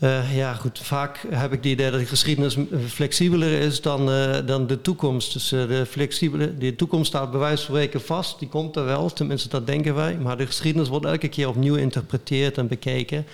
Uh, 0.00 0.36
ja, 0.36 0.54
goed. 0.54 0.78
Vaak 0.78 1.24
heb 1.28 1.52
ik 1.52 1.56
het 1.56 1.66
idee 1.66 1.90
dat 1.90 2.00
de 2.00 2.06
geschiedenis 2.06 2.56
flexibeler 2.88 3.60
is 3.60 3.80
dan, 3.80 4.10
uh, 4.10 4.36
dan 4.46 4.66
de 4.66 4.80
toekomst. 4.80 5.32
Dus 5.32 5.48
de, 5.48 5.86
flexibele, 5.88 6.58
de 6.58 6.76
toekomst 6.76 7.06
staat 7.06 7.30
bij 7.30 7.90
vast. 7.94 8.38
Die 8.38 8.48
komt 8.48 8.76
er 8.76 8.84
wel, 8.84 9.12
tenminste 9.12 9.48
dat 9.48 9.66
denken 9.66 9.94
wij. 9.94 10.16
Maar 10.16 10.36
de 10.36 10.46
geschiedenis 10.46 10.88
wordt 10.88 11.06
elke 11.06 11.28
keer 11.28 11.48
opnieuw 11.48 11.74
geïnterpreteerd 11.74 12.58
en 12.58 12.66
bekeken. 12.66 13.26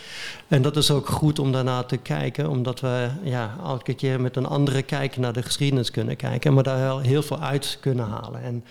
En 0.49 0.63
dat 0.63 0.77
is 0.77 0.91
ook 0.91 1.09
goed 1.09 1.39
om 1.39 1.53
daarna 1.53 1.83
te 1.83 1.97
kijken. 1.97 2.49
Omdat 2.49 2.81
we 2.81 3.09
ja, 3.23 3.57
elke 3.63 3.95
keer 3.95 4.21
met 4.21 4.37
een 4.37 4.47
andere 4.47 4.83
kijk 4.83 5.17
naar 5.17 5.33
de 5.33 5.43
geschiedenis 5.43 5.91
kunnen 5.91 6.17
kijken. 6.17 6.55
Maar 6.55 6.65
daar 6.65 7.01
heel 7.01 7.23
veel 7.23 7.41
uit 7.41 7.79
kunnen 7.81 8.07
halen. 8.07 8.43
En, 8.43 8.65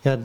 ja, 0.00 0.18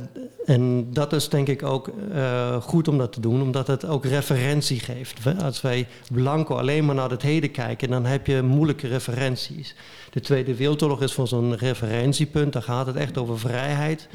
en 0.45 0.93
dat 0.93 1.13
is 1.13 1.29
denk 1.29 1.47
ik 1.47 1.63
ook 1.63 1.91
uh, 2.13 2.61
goed 2.61 2.87
om 2.87 2.97
dat 2.97 3.13
te 3.13 3.19
doen, 3.19 3.41
omdat 3.41 3.67
het 3.67 3.85
ook 3.85 4.05
referentie 4.05 4.79
geeft. 4.79 5.19
Als 5.43 5.61
wij 5.61 5.87
blanco 6.11 6.55
alleen 6.55 6.85
maar 6.85 6.95
naar 6.95 7.09
het 7.09 7.21
heden 7.21 7.51
kijken, 7.51 7.89
dan 7.89 8.05
heb 8.05 8.27
je 8.27 8.41
moeilijke 8.41 8.87
referenties. 8.87 9.75
De 10.11 10.19
Tweede 10.19 10.55
Wereldoorlog 10.55 11.01
is 11.01 11.13
voor 11.13 11.27
zo'n 11.27 11.55
referentiepunt, 11.55 12.53
daar 12.53 12.61
gaat 12.61 12.85
het 12.85 12.95
echt 12.95 13.17
over 13.17 13.39
vrijheid. 13.39 14.07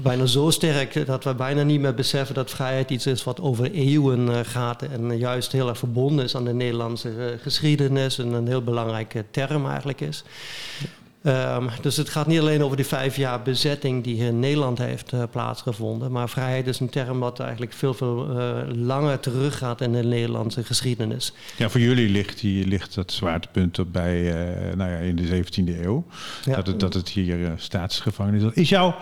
Bijna 0.00 0.26
zo 0.26 0.50
sterk 0.50 1.06
dat 1.06 1.24
we 1.24 1.34
bijna 1.34 1.62
niet 1.62 1.80
meer 1.80 1.94
beseffen 1.94 2.34
dat 2.34 2.50
vrijheid 2.50 2.90
iets 2.90 3.06
is 3.06 3.24
wat 3.24 3.40
over 3.40 3.70
eeuwen 3.70 4.28
uh, 4.28 4.38
gaat 4.42 4.82
en 4.82 5.18
juist 5.18 5.52
heel 5.52 5.68
erg 5.68 5.78
verbonden 5.78 6.24
is 6.24 6.36
aan 6.36 6.44
de 6.44 6.52
Nederlandse 6.52 7.08
uh, 7.08 7.24
geschiedenis 7.42 8.18
en 8.18 8.32
een 8.32 8.46
heel 8.46 8.62
belangrijke 8.62 9.24
term 9.30 9.66
eigenlijk 9.66 10.00
is. 10.00 10.24
Um, 11.24 11.68
dus 11.80 11.96
het 11.96 12.08
gaat 12.08 12.26
niet 12.26 12.40
alleen 12.40 12.64
over 12.64 12.76
die 12.76 12.86
vijf 12.86 13.16
jaar 13.16 13.42
bezetting 13.42 14.04
die 14.04 14.16
in 14.16 14.40
Nederland 14.40 14.78
heeft 14.78 15.12
uh, 15.12 15.22
plaatsgevonden. 15.30 16.12
Maar 16.12 16.28
vrijheid 16.28 16.66
is 16.66 16.80
een 16.80 16.88
term 16.88 17.18
wat 17.18 17.40
eigenlijk 17.40 17.72
veel, 17.72 17.94
veel 17.94 18.40
uh, 18.40 18.62
langer 18.74 19.20
teruggaat 19.20 19.80
in 19.80 19.92
de 19.92 20.02
Nederlandse 20.02 20.64
geschiedenis. 20.64 21.32
Ja, 21.56 21.68
voor 21.68 21.80
jullie 21.80 22.08
ligt, 22.08 22.40
die, 22.40 22.66
ligt 22.66 22.94
dat 22.94 23.12
zwaartepunt 23.12 23.78
op 23.78 23.92
bij, 23.92 24.20
uh, 24.20 24.74
nou 24.74 24.90
ja, 24.90 24.96
in 24.96 25.16
de 25.16 25.44
17e 25.44 25.82
eeuw. 25.82 26.04
Ja. 26.44 26.56
Dat, 26.56 26.66
het, 26.66 26.80
dat 26.80 26.94
het 26.94 27.08
hier 27.08 27.52
staatsgevangenis 27.56 28.42
is. 28.42 28.52
Is 28.52 28.68
jouw 28.68 28.94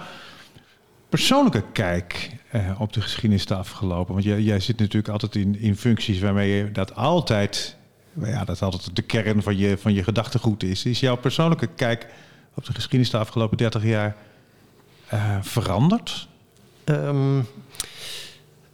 persoonlijke 1.09 1.65
kijk 1.73 2.31
op 2.79 2.93
de 2.93 3.01
geschiedenis 3.01 3.45
te 3.45 3.55
afgelopen? 3.55 4.13
Want 4.13 4.25
jij, 4.25 4.41
jij 4.41 4.61
zit 4.61 4.79
natuurlijk 4.79 5.09
altijd 5.09 5.37
in, 5.37 5.61
in 5.61 5.77
functies 5.77 6.21
waarmee 6.21 6.57
je 6.57 6.73
dat 6.73 6.95
altijd 6.95 7.77
ja, 8.25 8.45
dat 8.45 8.63
altijd 8.63 8.97
de 8.97 9.03
kern 9.03 9.43
van 9.43 9.57
je, 9.57 9.79
van 9.79 9.93
je 9.93 10.05
gedachtegoed 10.05 10.63
is. 10.63 10.85
Is 10.85 11.01
jouw 11.01 11.17
persoonlijke 11.17 11.67
kijk 11.67 12.07
op 12.55 12.65
de 12.65 12.73
geschiedenis 12.73 13.11
de 13.11 13.19
afgelopen 13.19 13.57
30 13.57 13.85
jaar 13.85 14.17
uh, 15.13 15.37
veranderd? 15.41 16.29
Um, 16.85 17.47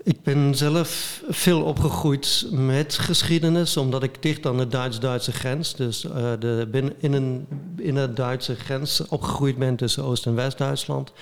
ik 0.03 0.23
ben 0.23 0.55
zelf 0.55 1.23
veel 1.29 1.63
opgegroeid 1.63 2.47
met 2.51 2.99
geschiedenis, 2.99 3.77
omdat 3.77 4.03
ik 4.03 4.23
dicht 4.23 4.47
aan 4.47 4.57
de 4.57 4.69
Duits-Duitse 4.69 5.33
grens, 5.33 5.75
dus 5.75 6.05
uh, 6.05 6.13
de 6.39 6.69
binnen, 6.71 6.95
in 6.99 7.13
een, 7.13 7.47
in 7.87 7.97
een 7.97 8.15
Duitse 8.15 8.55
grens 8.55 9.09
opgegroeid 9.09 9.59
ben 9.59 9.77
tussen 9.77 10.05
Oost- 10.05 10.27
en 10.27 10.35
West-Duitsland. 10.35 11.13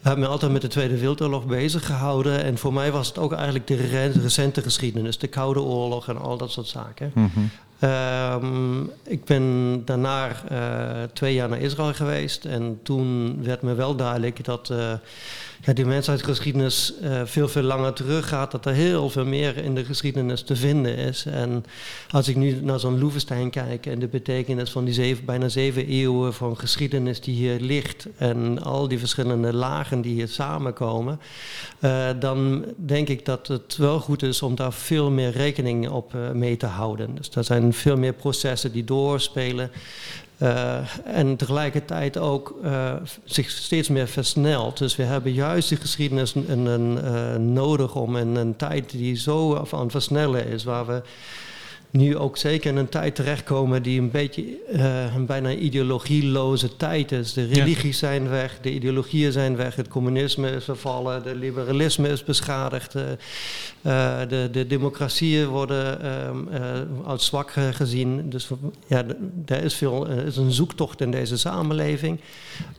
Ik 0.00 0.10
heb 0.10 0.18
me 0.18 0.26
altijd 0.26 0.52
met 0.52 0.62
de 0.62 0.68
Tweede 0.68 0.98
Wereldoorlog 0.98 1.46
bezig 1.46 1.86
gehouden. 1.86 2.44
En 2.44 2.58
voor 2.58 2.72
mij 2.72 2.92
was 2.92 3.08
het 3.08 3.18
ook 3.18 3.32
eigenlijk 3.32 3.66
de 3.66 4.10
recente 4.22 4.62
geschiedenis, 4.62 5.18
de 5.18 5.26
Koude 5.26 5.60
Oorlog 5.60 6.08
en 6.08 6.18
al 6.18 6.36
dat 6.36 6.50
soort 6.50 6.66
zaken. 6.66 7.10
Mm 7.14 7.30
-hmm. 7.34 7.50
um, 7.90 8.90
ik 9.02 9.24
ben 9.24 9.82
daarna 9.84 10.30
uh, 10.52 11.02
twee 11.12 11.34
jaar 11.34 11.48
naar 11.48 11.60
Israël 11.60 11.94
geweest. 11.94 12.44
En 12.44 12.80
toen 12.82 13.38
werd 13.44 13.62
me 13.62 13.74
wel 13.74 13.96
duidelijk 13.96 14.44
dat 14.44 14.68
uh, 14.72 14.92
ja, 15.64 15.72
die 15.72 15.84
mensheidsgeschiedenis 15.84 16.94
uh, 17.02 17.20
veel, 17.24 17.48
veel 17.48 17.62
langer 17.62 17.92
teruggaat. 17.92 18.50
Dat 18.50 18.66
er 18.66 18.72
heel 18.72 19.10
veel 19.10 19.24
meer 19.24 19.56
in 19.56 19.74
de 19.74 19.84
geschiedenis 19.84 20.42
te 20.42 20.56
vinden 20.56 20.96
is. 20.96 21.24
En 21.26 21.64
als 22.10 22.28
ik 22.28 22.36
nu 22.36 22.60
naar 22.62 22.80
zo'n 22.80 22.98
Loevestein 22.98 23.50
kijk 23.50 23.86
en 23.86 23.98
de 23.98 24.06
betekenis 24.06 24.70
van 24.70 24.84
die 24.84 24.94
zeven, 24.94 25.24
bijna 25.24 25.48
zeven 25.48 25.86
eeuwen 25.86 26.34
van 26.34 26.58
geschiedenis 26.58 27.20
die 27.20 27.34
hier 27.34 27.60
ligt. 27.60 28.06
En 28.16 28.62
al 28.62 28.88
die 28.88 28.98
verschillende 28.98 29.52
lagen 29.52 30.00
die 30.00 30.14
hier 30.14 30.28
samenkomen. 30.28 31.20
Uh, 31.80 32.08
dan 32.18 32.64
denk 32.76 33.08
ik 33.08 33.24
dat 33.24 33.46
het 33.46 33.76
wel 33.76 34.00
goed 34.00 34.22
is 34.22 34.42
om 34.42 34.54
daar 34.54 34.72
veel 34.72 35.10
meer 35.10 35.30
rekening 35.30 35.88
op 35.88 36.14
uh, 36.14 36.30
mee 36.30 36.56
te 36.56 36.66
houden. 36.66 37.14
Dus 37.14 37.30
er 37.34 37.44
zijn 37.44 37.72
veel 37.72 37.96
meer 37.96 38.12
processen 38.12 38.72
die 38.72 38.84
doorspelen. 38.84 39.70
Uh, 40.44 40.78
en 41.04 41.36
tegelijkertijd 41.36 42.18
ook 42.18 42.58
uh, 42.64 42.92
zich 43.24 43.50
steeds 43.50 43.88
meer 43.88 44.08
versnelt. 44.08 44.78
Dus 44.78 44.96
we 44.96 45.02
hebben 45.02 45.32
juist 45.32 45.68
die 45.68 45.78
geschiedenis 45.78 46.34
een, 46.34 46.66
een, 46.66 46.98
uh, 47.04 47.34
nodig 47.36 47.94
om 47.94 48.16
in 48.16 48.36
een 48.36 48.56
tijd 48.56 48.90
die 48.90 49.16
zo 49.16 49.66
aan 49.70 49.80
het 49.80 49.90
versnellen 49.90 50.46
is, 50.46 50.64
waar 50.64 50.86
we 50.86 51.02
nu 51.96 52.16
ook 52.16 52.36
zeker 52.36 52.70
in 52.70 52.76
een 52.76 52.88
tijd 52.88 53.14
terechtkomen 53.14 53.82
die 53.82 54.00
een 54.00 54.10
beetje 54.10 54.44
uh, 54.72 55.14
een 55.14 55.26
bijna 55.26 55.50
ideologieloze 55.50 56.76
tijd 56.76 57.12
is. 57.12 57.32
De 57.32 57.44
religies 57.44 58.00
ja. 58.00 58.06
zijn 58.08 58.28
weg, 58.28 58.58
de 58.60 58.72
ideologieën 58.72 59.32
zijn 59.32 59.56
weg, 59.56 59.76
het 59.76 59.88
communisme 59.88 60.50
is 60.50 60.64
vervallen, 60.64 61.22
de 61.22 61.34
liberalisme 61.34 62.08
is 62.08 62.24
beschadigd, 62.24 62.94
uh, 62.94 63.02
de, 64.28 64.48
de 64.52 64.66
democratieën 64.66 65.46
worden 65.48 65.98
als 67.04 67.26
zwak 67.26 67.50
gezien. 67.50 68.30
Dus 68.30 68.48
ja, 68.86 69.04
er 69.46 69.62
is, 69.62 69.74
veel, 69.74 70.06
is 70.06 70.36
een 70.36 70.52
zoektocht 70.52 71.00
in 71.00 71.10
deze 71.10 71.38
samenleving. 71.38 72.20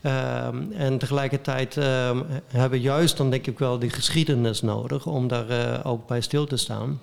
Ehm, 0.01 0.57
en 0.71 0.97
tegelijkertijd 0.97 1.77
ehm, 1.77 2.21
hebben 2.47 2.79
we 2.79 2.85
juist 2.85 3.17
dan 3.17 3.29
denk 3.29 3.47
ik 3.47 3.59
wel 3.59 3.79
die 3.79 3.89
geschiedenis 3.89 4.61
nodig 4.61 5.05
om 5.05 5.27
daar 5.27 5.85
ook 5.85 6.07
bij 6.07 6.21
stil 6.21 6.45
te 6.45 6.57
staan. 6.57 6.99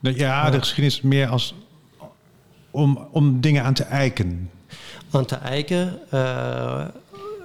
Ja, 0.00 0.50
de 0.50 0.58
geschiedenis 0.58 1.00
meer 1.00 1.28
als 1.28 1.54
om, 2.70 3.08
om 3.10 3.40
dingen 3.40 3.62
aan 3.62 3.74
te 3.74 3.82
eiken. 3.82 4.50
Aan 5.10 5.24
te 5.24 5.34
eiken, 5.34 5.98
uh, 6.14 6.84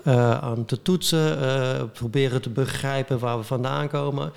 uh, 0.08 0.32
aan 0.32 0.66
te 0.66 0.82
toetsen, 0.82 1.42
uh, 1.42 1.84
proberen 1.94 2.42
te 2.42 2.50
begrijpen 2.50 3.20
waar 3.20 3.38
we 3.38 3.44
vandaan 3.44 3.88
komen. 3.88 4.32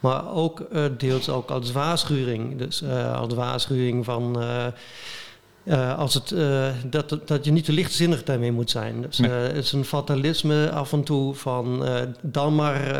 Maar 0.00 0.32
ook 0.32 0.62
deels 0.98 1.28
ook 1.28 1.50
als 1.50 1.72
waarschuwing. 1.72 2.58
Dus 2.58 2.84
als 3.14 3.34
waarschuwing 3.34 4.04
van 4.04 4.42
uh, 5.64 5.98
als 5.98 6.14
het, 6.14 6.30
uh, 6.30 6.68
dat, 6.86 7.16
dat 7.24 7.44
je 7.44 7.52
niet 7.52 7.64
te 7.64 7.72
lichtzinnig 7.72 8.22
daarmee 8.22 8.52
moet 8.52 8.70
zijn. 8.70 9.02
Dus, 9.02 9.18
nee. 9.18 9.30
uh, 9.30 9.42
het 9.42 9.56
is 9.56 9.72
een 9.72 9.84
fatalisme 9.84 10.70
af 10.70 10.92
en 10.92 11.02
toe 11.02 11.34
van 11.34 11.84
dan 12.22 12.54
maar 12.54 12.92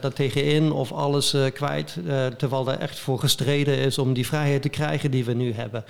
daar 0.00 0.12
tegenin 0.12 0.72
of 0.72 0.92
alles 0.92 1.36
kwijt. 1.52 1.98
terwijl 2.38 2.70
er 2.70 2.78
echt 2.78 2.98
voor 2.98 3.18
gestreden 3.18 3.78
is 3.78 3.98
om 3.98 4.12
die 4.12 4.26
vrijheid 4.26 4.62
te 4.62 4.68
krijgen 4.68 5.10
die 5.10 5.24
we 5.24 5.32
nu 5.32 5.52
hebben. 5.52 5.84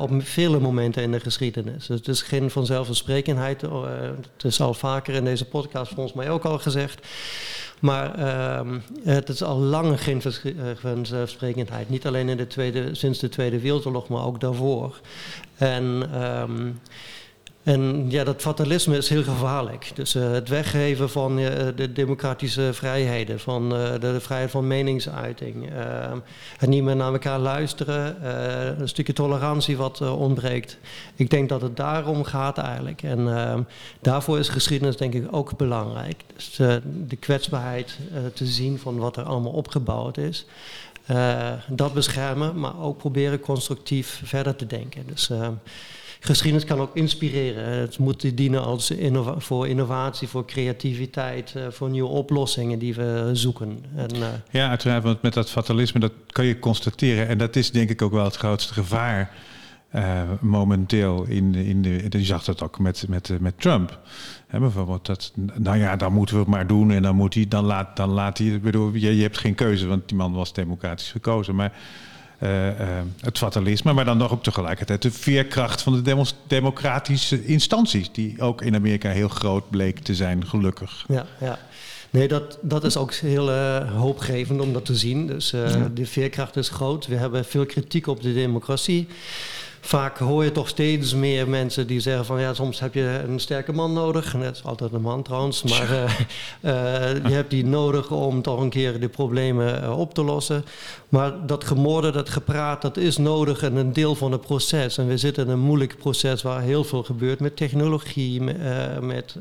op 0.00 0.10
vele 0.18 0.60
momenten 0.60 1.02
in 1.02 1.12
de 1.12 1.20
geschiedenis. 1.20 1.86
Dus 1.86 1.98
het 1.98 2.08
is 2.08 2.22
geen 2.22 2.50
vanzelfsprekendheid. 2.50 3.60
het 3.60 4.44
is 4.44 4.60
al 4.60 4.74
vaker 4.74 5.14
in 5.14 5.24
deze 5.24 5.44
podcast 5.44 5.92
volgens 5.92 6.16
mij 6.16 6.30
ook 6.30 6.44
al 6.44 6.58
gezegd. 6.58 7.06
Maar 7.80 8.18
uh, 8.18 8.60
het 9.04 9.28
is 9.28 9.42
al 9.42 9.58
lang 9.58 10.02
geen 10.02 10.22
vanzelfsprekendheid. 10.76 11.88
Niet 11.88 12.06
alleen 12.06 12.28
in 12.28 12.36
de 12.36 12.46
tweede, 12.46 12.94
sinds 12.94 13.18
de 13.18 13.28
Tweede 13.28 13.60
Wereldoorlog, 13.60 14.08
maar 14.08 14.24
ook 14.24 14.40
daarvoor. 14.40 15.00
En, 15.56 15.84
um, 16.24 16.80
en 17.66 18.10
ja, 18.10 18.24
dat 18.24 18.40
fatalisme 18.40 18.96
is 18.96 19.08
heel 19.08 19.22
gevaarlijk. 19.22 19.90
Dus 19.94 20.14
uh, 20.14 20.30
het 20.30 20.48
weggeven 20.48 21.10
van 21.10 21.38
uh, 21.38 21.48
de 21.76 21.92
democratische 21.92 22.72
vrijheden, 22.72 23.40
van 23.40 23.62
uh, 23.74 23.92
de, 24.00 24.20
vrijheid 24.20 24.50
van 24.50 24.66
meningsuiting, 24.66 25.70
ehm, 25.70 26.18
het 26.56 26.68
niet 26.68 26.82
meer 26.82 26.96
naar 26.96 27.12
elkaar 27.12 27.38
luisteren, 27.38 28.26
een 28.80 28.88
stukje 28.88 29.12
tolerantie 29.12 29.76
wat 29.76 30.00
ontbreekt. 30.00 30.78
Ik 31.16 31.30
denk 31.30 31.48
dat 31.48 31.60
het 31.60 31.76
daarom 31.76 32.24
gaat 32.24 32.58
eigenlijk. 32.58 33.02
En 33.02 33.36
ehm, 33.36 33.62
daarvoor 34.00 34.38
is 34.38 34.48
geschiedenis 34.48 34.96
denk 34.96 35.14
ik 35.14 35.26
ook 35.30 35.56
belangrijk. 35.56 36.22
Dus 36.34 36.56
de 37.06 37.16
kwetsbaarheid 37.20 37.98
te 38.34 38.46
zien 38.46 38.78
van 38.78 38.98
wat 38.98 39.16
er 39.16 39.24
allemaal 39.24 39.52
opgebouwd 39.52 40.16
is. 40.16 40.46
dat 41.68 41.94
beschermen, 41.94 42.58
maar 42.60 42.80
ook 42.80 42.98
proberen 42.98 43.40
constructief 43.40 44.20
verder 44.24 44.56
te 44.56 44.66
denken. 44.66 45.06
Dus 45.06 45.30
geschiedenis 46.20 46.64
kan 46.64 46.78
ook 46.78 46.96
inspireren. 46.96 47.64
Het 47.64 47.98
moet 47.98 48.36
dienen 48.36 48.64
als 48.64 48.92
voor 49.36 49.68
innovatie, 49.68 50.28
voor 50.28 50.46
creativiteit, 50.46 51.54
voor 51.70 51.90
nieuwe 51.90 52.08
oplossingen 52.08 52.78
die 52.78 52.94
we 52.94 53.30
zoeken. 53.32 53.84
En, 53.96 54.08
ja, 54.50 54.68
uiteraard, 54.68 55.02
want 55.02 55.22
met 55.22 55.34
dat 55.34 55.50
fatalisme, 55.50 56.00
dat 56.00 56.12
kan 56.26 56.44
je 56.44 56.58
constateren. 56.58 57.28
En 57.28 57.38
dat 57.38 57.56
is 57.56 57.70
denk 57.70 57.90
ik 57.90 58.02
ook 58.02 58.12
wel 58.12 58.24
het 58.24 58.36
grootste 58.36 58.72
gevaar 58.72 59.30
uh, 59.94 60.22
momenteel 60.40 61.24
in, 61.24 61.54
in 61.54 61.82
de. 61.82 62.08
Je 62.10 62.24
zag 62.24 62.44
dat 62.44 62.62
ook 62.62 62.78
met, 62.78 63.04
met, 63.08 63.40
met 63.40 63.60
Trump. 63.60 64.00
Bijvoorbeeld 64.50 65.06
dat, 65.06 65.32
nou 65.54 65.78
ja, 65.78 65.96
dan 65.96 66.12
moeten 66.12 66.34
we 66.34 66.40
het 66.40 66.50
maar 66.50 66.66
doen 66.66 66.90
en 66.90 67.02
dan 67.02 67.16
moet 67.16 67.34
hij, 67.34 67.48
dan 67.48 67.64
laat, 67.64 67.96
dan 67.96 68.10
laat 68.10 68.38
hij. 68.38 68.60
Bedoel, 68.60 68.94
je, 68.94 69.16
je 69.16 69.22
hebt 69.22 69.38
geen 69.38 69.54
keuze, 69.54 69.86
want 69.86 70.08
die 70.08 70.16
man 70.16 70.32
was 70.32 70.52
democratisch 70.52 71.10
gekozen. 71.10 71.54
Maar 71.54 71.72
uh, 72.38 72.66
uh, 72.66 72.72
het 73.20 73.38
fatalisme, 73.38 73.92
maar 73.92 74.04
dan 74.04 74.18
nog 74.18 74.32
ook 74.32 74.42
tegelijkertijd 74.42 75.02
de 75.02 75.10
veerkracht 75.10 75.82
van 75.82 76.02
de 76.02 76.24
democratische 76.46 77.44
instanties, 77.44 78.12
die 78.12 78.40
ook 78.40 78.62
in 78.62 78.74
Amerika 78.74 79.10
heel 79.10 79.28
groot 79.28 79.70
bleek 79.70 79.98
te 79.98 80.14
zijn, 80.14 80.46
gelukkig. 80.46 81.04
Ja, 81.08 81.26
ja. 81.40 81.58
Nee, 82.10 82.28
dat, 82.28 82.58
dat 82.62 82.84
is 82.84 82.96
ook 82.96 83.14
heel 83.14 83.50
uh, 83.50 83.92
hoopgevend 83.92 84.60
om 84.60 84.72
dat 84.72 84.84
te 84.84 84.96
zien. 84.96 85.26
Dus 85.26 85.50
ja. 85.50 85.90
de 85.94 86.06
veerkracht 86.06 86.56
is 86.56 86.68
groot. 86.68 87.06
We 87.06 87.16
hebben 87.16 87.44
veel 87.44 87.66
kritiek 87.66 88.06
op 88.06 88.22
de 88.22 88.34
democratie 88.34 89.08
vaak 89.80 90.18
hoor 90.18 90.44
je 90.44 90.52
toch 90.52 90.68
steeds 90.68 91.14
meer 91.14 91.48
mensen 91.48 91.86
die 91.86 92.00
zeggen 92.00 92.24
van 92.24 92.40
ja, 92.40 92.54
soms 92.54 92.80
heb 92.80 92.94
je 92.94 93.22
een 93.28 93.40
sterke 93.40 93.72
man 93.72 93.92
nodig. 93.92 94.34
Net 94.34 94.56
is 94.56 94.64
altijd 94.64 94.92
een 94.92 95.00
man 95.00 95.22
trouwens, 95.22 95.62
maar 95.62 95.90
uh, 95.90 96.04
uh, 96.04 97.24
je 97.26 97.34
hebt 97.34 97.50
die 97.50 97.64
nodig 97.64 98.10
om 98.10 98.42
toch 98.42 98.60
een 98.60 98.70
keer 98.70 99.00
de 99.00 99.08
problemen 99.08 99.82
uh, 99.82 99.98
op 99.98 100.14
te 100.14 100.22
lossen. 100.22 100.64
Maar 101.08 101.46
dat 101.46 101.64
gemoorden, 101.64 102.12
dat 102.12 102.28
gepraat, 102.28 102.82
dat 102.82 102.96
is 102.96 103.16
nodig 103.16 103.62
en 103.62 103.76
een 103.76 103.92
deel 103.92 104.14
van 104.14 104.32
het 104.32 104.40
proces. 104.40 104.98
En 104.98 105.06
we 105.06 105.16
zitten 105.16 105.44
in 105.44 105.52
een 105.52 105.58
moeilijk 105.58 105.96
proces 105.98 106.42
waar 106.42 106.60
heel 106.60 106.84
veel 106.84 107.02
gebeurt 107.02 107.40
met 107.40 107.56
technologie, 107.56 108.42
met 109.00 109.36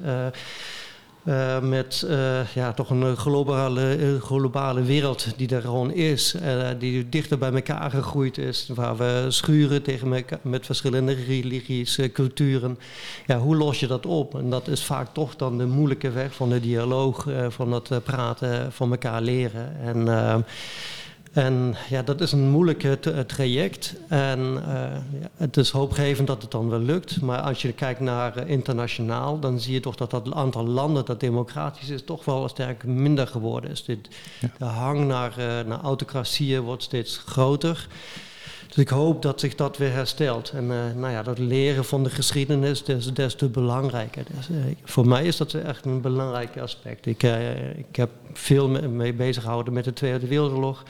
uh, 1.26 1.60
met 1.60 2.06
uh, 2.10 2.48
ja, 2.54 2.74
toch 2.74 2.90
een 2.90 3.18
globale, 3.18 4.18
globale 4.22 4.82
wereld 4.82 5.28
die 5.38 5.56
er 5.56 5.62
gewoon 5.62 5.92
is. 5.92 6.36
Die 6.80 7.10
dichter 7.10 7.38
bij 7.38 7.52
elkaar 7.52 7.90
gegroeid 7.90 8.38
is. 8.38 8.70
Waar 8.74 8.98
we 8.98 9.26
schuren 9.28 9.82
tegen 9.82 10.14
elkaar, 10.14 10.40
met 10.42 10.66
verschillende 10.66 11.14
religies, 11.14 12.00
culturen. 12.14 12.80
Ja, 13.26 13.38
hoe 13.38 13.56
los 13.56 13.80
je 13.80 13.88
dat 13.88 14.06
op? 14.06 14.36
En 14.36 14.50
dat 14.50 14.68
is 14.68 14.84
vaak 14.84 15.14
toch 15.14 15.36
dan 15.36 15.58
de 15.58 15.66
moeilijke 15.66 16.12
weg 16.12 16.34
van 16.34 16.50
de 16.50 16.60
dialoog. 16.60 17.28
van 17.48 17.72
het 17.72 18.04
praten, 18.04 18.72
van 18.72 18.92
elkaar 18.92 19.22
leren. 19.22 19.80
En 19.82 20.08
en 21.36 21.76
ja, 21.90 22.02
dat 22.02 22.22
is 22.22 22.32
een 22.32 22.50
moeilijk 22.50 22.84
traject. 23.28 23.96
En 24.08 24.40
uh, 24.40 24.66
ja, 25.22 25.30
het 25.38 25.58
is 25.58 25.70
hoopgevend 25.70 26.28
dat 26.28 26.42
het 26.42 26.52
dan 26.52 26.70
wel 26.70 26.80
lukt. 26.80 27.22
Maar 27.22 27.40
als 27.40 27.62
je 27.62 27.74
kijkt 27.74 28.00
naar 28.00 28.38
uh, 28.38 28.50
internationaal, 28.50 29.40
dan 29.40 29.60
zie 29.60 29.74
je 29.74 29.80
toch 29.80 29.96
dat 29.96 30.12
dat 30.12 30.34
aantal 30.34 30.66
landen 30.66 31.06
dat 31.06 31.20
democratisch 31.20 31.90
is, 31.90 32.04
toch 32.04 32.26
wel 32.26 32.48
sterk 32.48 32.84
minder 32.84 33.28
geworden 33.28 33.72
is. 33.72 33.84
Dit, 33.84 34.08
ja. 34.40 34.50
De 34.58 34.66
hang 34.66 35.08
naar, 35.08 35.36
uh, 35.40 35.46
naar 35.46 35.82
autocratieën 35.82 36.62
wordt 36.62 36.84
steeds 36.84 37.18
groter. 37.18 37.88
Dus 38.76 38.84
ik 38.84 38.90
hoop 38.90 39.22
dat 39.22 39.40
zich 39.40 39.56
dat 39.56 39.78
weer 39.78 39.92
herstelt. 39.92 40.50
En 40.50 40.64
uh, 40.64 40.70
nou 40.96 41.12
ja, 41.12 41.24
dat 41.24 41.38
leren 41.38 41.86
van 41.86 42.04
de 42.04 42.10
geschiedenis 42.10 42.84
is 42.84 43.14
des 43.14 43.36
te 43.36 43.50
belangrijker. 43.50 44.24
Dus, 44.36 44.50
uh, 44.50 44.58
voor 44.84 45.08
mij 45.08 45.24
is 45.24 45.38
dat 45.38 45.54
echt 45.54 45.86
een 45.86 46.02
belangrijk 46.02 46.58
aspect. 46.58 47.06
Ik, 47.06 47.24
uh, 47.24 47.78
ik 47.78 47.96
heb 47.96 48.10
veel 48.34 48.70
mee 48.70 49.14
bezig 49.14 49.44
gehouden 49.44 49.74
met 49.74 49.84
de 49.84 49.94
Tweede 49.94 50.28
Wereldoorlog. 50.28 50.84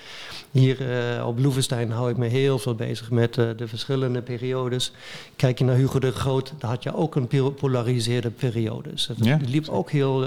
Hier 0.51 0.77
op 1.25 1.39
Loevestein 1.39 1.91
hou 1.91 2.09
ik 2.09 2.17
me 2.17 2.27
heel 2.27 2.59
veel 2.59 2.75
bezig 2.75 3.11
met 3.11 3.33
de 3.33 3.67
verschillende 3.67 4.21
periodes. 4.21 4.91
Kijk 5.35 5.57
je 5.57 5.65
naar 5.65 5.75
Hugo 5.75 5.99
de 5.99 6.11
Groot, 6.11 6.53
daar 6.57 6.69
had 6.69 6.83
je 6.83 6.95
ook 6.95 7.15
een 7.15 7.53
polariseerde 7.55 8.29
periode. 8.29 8.89
Dus 8.89 9.07
het 9.07 9.25
ja. 9.25 9.39
liep 9.45 9.69
ook 9.69 9.91
heel 9.91 10.23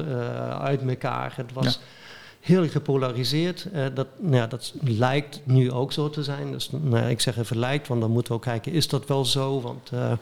uit 0.58 0.82
elkaar. 0.82 1.32
Het 1.36 1.52
was... 1.52 1.64
Ja 1.64 1.80
heel 2.40 2.68
gepolariseerd. 2.68 3.66
Uh, 3.75 3.85
dat, 3.95 4.07
nou 4.18 4.37
ja, 4.37 4.47
dat 4.47 4.73
lijkt 4.80 5.40
nu 5.44 5.72
ook 5.72 5.92
zo 5.92 6.11
te 6.11 6.22
zijn. 6.22 6.53
Dus 6.53 6.70
nou 6.70 6.96
ja, 6.96 7.09
ik 7.09 7.20
zeg 7.20 7.38
even 7.38 7.59
lijkt, 7.59 7.88
want 7.88 8.01
dan 8.01 8.11
moeten 8.11 8.33
we 8.33 8.38
ook 8.38 8.44
kijken, 8.44 8.72
is 8.72 8.88
dat 8.88 9.07
wel 9.07 9.24
zo? 9.24 9.61
Want, 9.61 9.90
uh, 9.94 10.12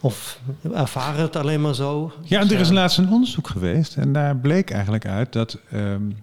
of 0.00 0.40
ervaren 0.74 1.22
het 1.22 1.36
alleen 1.36 1.60
maar 1.60 1.74
zo? 1.74 2.12
Ja, 2.22 2.40
dus, 2.40 2.50
er 2.50 2.60
is 2.60 2.68
uh, 2.68 2.74
laatst 2.74 2.98
een 2.98 3.12
onderzoek 3.12 3.48
geweest 3.48 3.96
en 3.96 4.12
daar 4.12 4.36
bleek 4.36 4.70
eigenlijk 4.70 5.06
uit 5.06 5.32
dat, 5.32 5.58
um, 5.72 6.16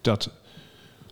dat 0.00 0.30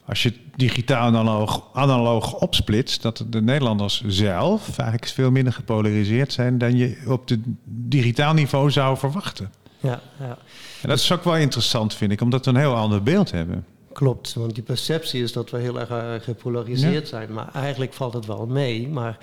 als 0.04 0.22
je 0.22 0.32
digitaal 0.56 1.06
analoog, 1.06 1.64
analoog 1.72 2.34
opsplitst, 2.34 3.02
dat 3.02 3.24
de 3.28 3.42
Nederlanders 3.42 4.02
zelf 4.06 4.78
eigenlijk 4.78 5.10
veel 5.10 5.30
minder 5.30 5.52
gepolariseerd 5.52 6.32
zijn 6.32 6.58
dan 6.58 6.76
je 6.76 7.02
op 7.06 7.28
het 7.28 7.40
digitaal 7.64 8.34
niveau 8.34 8.70
zou 8.70 8.96
verwachten. 8.96 9.50
Ja, 9.80 10.00
ja. 10.18 10.38
En 10.82 10.88
dat 10.88 10.98
is 10.98 11.12
ook 11.12 11.24
wel 11.24 11.36
interessant, 11.36 11.94
vind 11.94 12.12
ik, 12.12 12.20
omdat 12.20 12.44
we 12.44 12.50
een 12.50 12.56
heel 12.56 12.74
ander 12.74 13.02
beeld 13.02 13.30
hebben. 13.30 13.64
Klopt, 13.92 14.34
want 14.34 14.54
die 14.54 14.62
perceptie 14.62 15.22
is 15.22 15.32
dat 15.32 15.50
we 15.50 15.58
heel 15.58 15.80
erg 15.80 16.24
gepolariseerd 16.24 17.02
ja. 17.02 17.08
zijn. 17.08 17.32
Maar 17.32 17.48
eigenlijk 17.54 17.92
valt 17.92 18.14
het 18.14 18.26
wel 18.26 18.46
mee. 18.46 18.88
Maar 18.88 19.18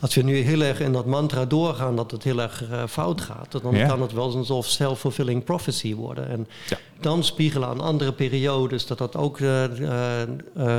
als 0.00 0.14
we 0.14 0.22
nu 0.22 0.36
heel 0.36 0.60
erg 0.60 0.80
in 0.80 0.92
dat 0.92 1.06
mantra 1.06 1.44
doorgaan 1.44 1.96
dat 1.96 2.10
het 2.10 2.22
heel 2.22 2.40
erg 2.40 2.62
uh, 2.70 2.86
fout 2.88 3.20
gaat, 3.20 3.62
dan 3.62 3.74
ja. 3.74 3.86
kan 3.86 4.02
het 4.02 4.12
wel 4.12 4.34
een 4.34 4.44
soort 4.44 4.66
self-fulfilling 4.66 5.44
prophecy 5.44 5.94
worden. 5.94 6.28
En 6.28 6.48
ja. 6.68 6.78
dan 7.00 7.24
spiegelen 7.24 7.68
aan 7.68 7.80
andere 7.80 8.12
periodes 8.12 8.86
dat 8.86 8.98
dat 8.98 9.16
ook 9.16 9.38
uh, 9.38 9.64
uh, 9.64 10.10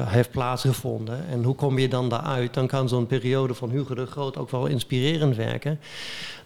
heeft 0.08 0.32
plaatsgevonden. 0.32 1.28
En 1.30 1.44
hoe 1.44 1.56
kom 1.56 1.80
je 1.80 1.88
dan 1.88 2.10
daaruit? 2.10 2.54
Dan 2.54 2.68
kan 2.68 2.90
zo'n 2.90 3.08
periode 3.08 3.54
van 3.54 3.70
Hugo 3.70 3.96
de 3.96 4.06
Groot 4.06 4.38
ook 4.38 4.52
wel 4.52 4.66
inspirerend 4.66 5.36
werken 5.36 5.80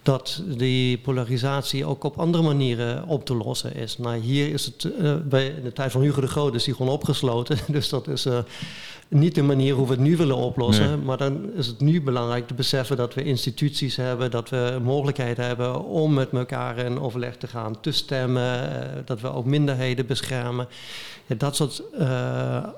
dat 0.04 0.44
die 0.58 0.98
polarisatie 0.98 1.86
ook 1.86 2.04
op 2.04 2.18
andere 2.18 2.44
manieren 2.44 3.08
op 3.08 3.26
te 3.26 3.36
lossen 3.36 3.76
is. 3.76 3.98
Nou, 3.98 4.18
hier 4.18 4.54
is 4.54 4.66
het 4.66 4.84
uh, 4.84 5.16
bij 5.24 5.48
in 5.48 5.64
de 5.64 5.74
tijd 5.74 5.92
van 5.92 6.02
Hugo 6.02 6.22
de 6.22 6.28
Groot 6.28 6.56
is 6.56 6.64
die 6.64 6.76
gewoon 6.76 6.92
opgesloten. 6.92 7.58
Dus 7.68 7.90
dat 7.90 8.08
is 8.08 8.26
uh, 8.26 8.38
niet 9.08 9.36
de 9.36 9.42
manier 9.42 9.74
hoe 9.74 9.86
we 9.86 9.92
het 9.92 10.02
nu 10.02 10.18
willen 10.18 10.36
oplossen. 10.36 10.88
Nee. 10.88 10.98
Maar 10.98 11.18
dan 11.18 11.54
is 11.54 11.68
het 11.68 11.80
nu 11.80 12.02
belangrijk 12.02 12.48
te 12.48 12.54
beseffen 12.54 12.98
dat 12.98 13.14
we 13.14 13.24
instituties 13.24 13.96
hebben, 13.96 14.32
dat 14.32 14.50
we 14.50 14.80
mogelijkheid 14.84 15.38
hebben 15.38 15.84
om 15.84 16.14
met 16.14 16.32
elkaar 16.32 16.78
in 16.78 17.00
overleg 17.00 17.38
te 17.38 17.48
gaan, 17.48 17.80
te 17.80 17.92
stemmen, 17.92 18.70
uh, 18.70 18.88
dat 19.06 19.22
we 19.22 19.34
ook 19.34 19.46
minderheden 19.46 20.06
beschermen. 20.06 20.68
Ja, 21.26 21.36
dat 21.36 21.56
soort 21.56 21.84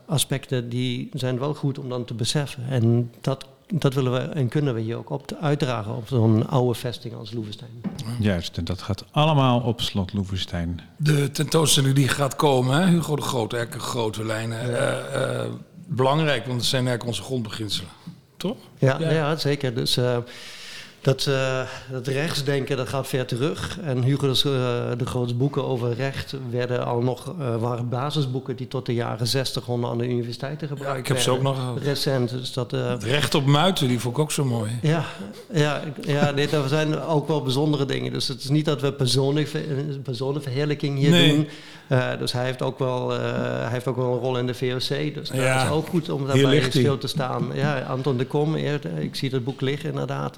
aspecten 0.06 0.70
die 0.70 1.10
zijn 1.14 1.40
wel 1.40 1.54
goed 1.54 1.80
om 1.80 1.90
dan 1.90 2.06
te 2.06 2.14
beseffen. 2.14 2.64
En 2.70 3.12
dat 3.22 3.46
dat 3.80 3.94
willen 3.94 4.12
we 4.12 4.20
en 4.20 4.48
kunnen 4.48 4.74
we 4.74 4.82
hier 4.82 4.98
ook 4.98 5.10
op 5.10 5.38
uitdragen 5.42 5.96
op 5.96 6.08
zo'n 6.08 6.48
oude 6.48 6.80
vesting 6.80 7.14
als 7.14 7.32
Loevestein. 7.34 7.82
Juist, 8.20 8.58
en 8.58 8.66
dat 8.66 8.82
gaat 8.82 9.06
allemaal 9.12 9.60
op 9.60 9.82
slot 9.82 10.14
Loevestein. 10.14 10.80
De 10.98 11.32
tentoonstelling 11.32 11.96
die 11.96 12.08
gaat 12.08 12.36
komen, 12.36 12.82
hè? 12.82 12.88
Hugo 12.88 13.16
de 13.16 13.22
Groot, 13.22 13.54
eigenlijk 13.54 13.84
grote 13.84 14.26
lijnen. 14.26 14.72
Ja. 14.72 15.00
Uh, 15.16 15.46
uh, 15.46 15.52
belangrijk, 15.88 16.46
want 16.46 16.60
het 16.60 16.70
zijn 16.70 16.88
eigenlijk 16.88 17.18
onze 17.18 17.24
grondbeginselen, 17.24 17.92
toch? 18.38 18.58
Ja, 18.78 19.00
ja. 19.00 19.12
ja 19.12 19.36
zeker. 19.36 19.74
Dus... 19.76 20.00
Dat, 21.04 21.26
uh, 21.30 21.62
dat 21.92 22.08
rechtsdenken 22.08 22.78
dat 22.78 22.90
gaat 22.90 23.08
ver 23.08 23.26
terug. 23.26 23.80
En 23.80 24.04
Hugo 24.04 24.28
de, 24.28 24.42
uh, 24.46 24.98
de 24.98 25.06
grootste 25.06 25.36
boeken 25.38 25.66
over 25.66 25.94
recht 25.94 26.36
werden 26.50 26.86
al 26.86 27.02
nog, 27.02 27.34
uh, 27.40 27.56
waren 27.56 27.90
basisboeken 27.90 28.56
die 28.56 28.68
tot 28.68 28.86
de 28.86 28.94
jaren 28.94 29.28
60 29.28 29.68
onder 29.68 29.90
aan 29.90 29.98
de 29.98 30.08
universiteiten 30.08 30.68
gebruikt 30.68 30.94
Ja, 30.94 31.00
ik 31.00 31.08
heb 31.08 31.20
ze 31.20 31.32
ook 31.32 31.42
nog 31.42 31.80
recent. 31.84 32.30
Dus 32.30 32.54
dat, 32.54 32.72
het 32.72 33.04
recht 33.04 33.36
op 33.36 33.46
muiten, 33.46 33.88
die 33.88 34.00
vond 34.00 34.16
ik 34.16 34.22
ook 34.22 34.32
zo 34.32 34.46
mooi. 34.46 34.72
Ja, 34.82 35.06
ja, 35.52 35.82
ja 36.02 36.32
nee, 36.32 36.50
er 36.50 36.68
zijn 36.68 37.02
ook 37.02 37.28
wel 37.28 37.42
bijzondere 37.42 37.86
dingen. 37.86 38.14
Dus 38.14 38.28
het 38.28 38.40
is 38.40 38.50
niet 38.50 38.66
dat 38.66 38.82
we 38.82 38.94
personenverheerlijking 40.04 40.98
hier 40.98 41.10
nee. 41.10 41.36
doen. 41.36 41.48
dus 42.20 42.32
hij 42.32 42.46
heeft, 42.46 42.62
ook 42.62 42.80
wel, 42.80 43.10
hij 43.10 43.70
heeft 43.70 43.88
ook 43.88 43.96
wel 43.96 44.14
een 44.14 44.20
rol 44.20 44.38
in 44.38 44.48
de 44.48 44.54
VOC. 44.54 45.14
Dus 45.14 45.30
dat 45.30 45.38
ja, 45.38 45.64
is 45.64 45.70
ook 45.70 45.88
goed 45.88 46.10
om 46.10 46.28
daarbij 46.28 46.62
stil 46.62 46.98
te 46.98 47.08
staan. 47.08 47.52
Ja, 47.54 47.80
Anton 47.80 48.18
de 48.18 48.26
Kom, 48.26 48.56
ik 48.56 49.16
zie 49.16 49.30
het 49.30 49.44
boek 49.44 49.62
liggen 49.62 49.90
inderdaad. 49.90 50.38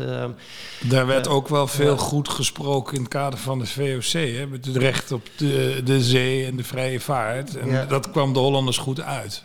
Daar 0.82 1.06
werd 1.06 1.28
ook 1.28 1.48
wel 1.48 1.68
veel 1.68 1.98
goed 1.98 2.30
gesproken 2.30 2.96
in 2.96 3.02
het 3.02 3.10
kader 3.10 3.40
van 3.40 3.60
de 3.60 3.66
VOC. 3.66 4.12
Hè, 4.12 4.48
met 4.48 4.66
het 4.66 4.76
recht 4.76 5.12
op 5.12 5.28
de, 5.38 5.82
de 5.84 6.04
zee 6.04 6.46
en 6.46 6.56
de 6.56 6.64
vrije 6.64 7.00
vaart. 7.00 7.58
En 7.58 7.88
dat 7.88 8.12
kwam 8.12 8.34
de 8.34 8.40
Hollanders 8.40 8.78
goed 8.78 9.02
uit. 9.02 9.44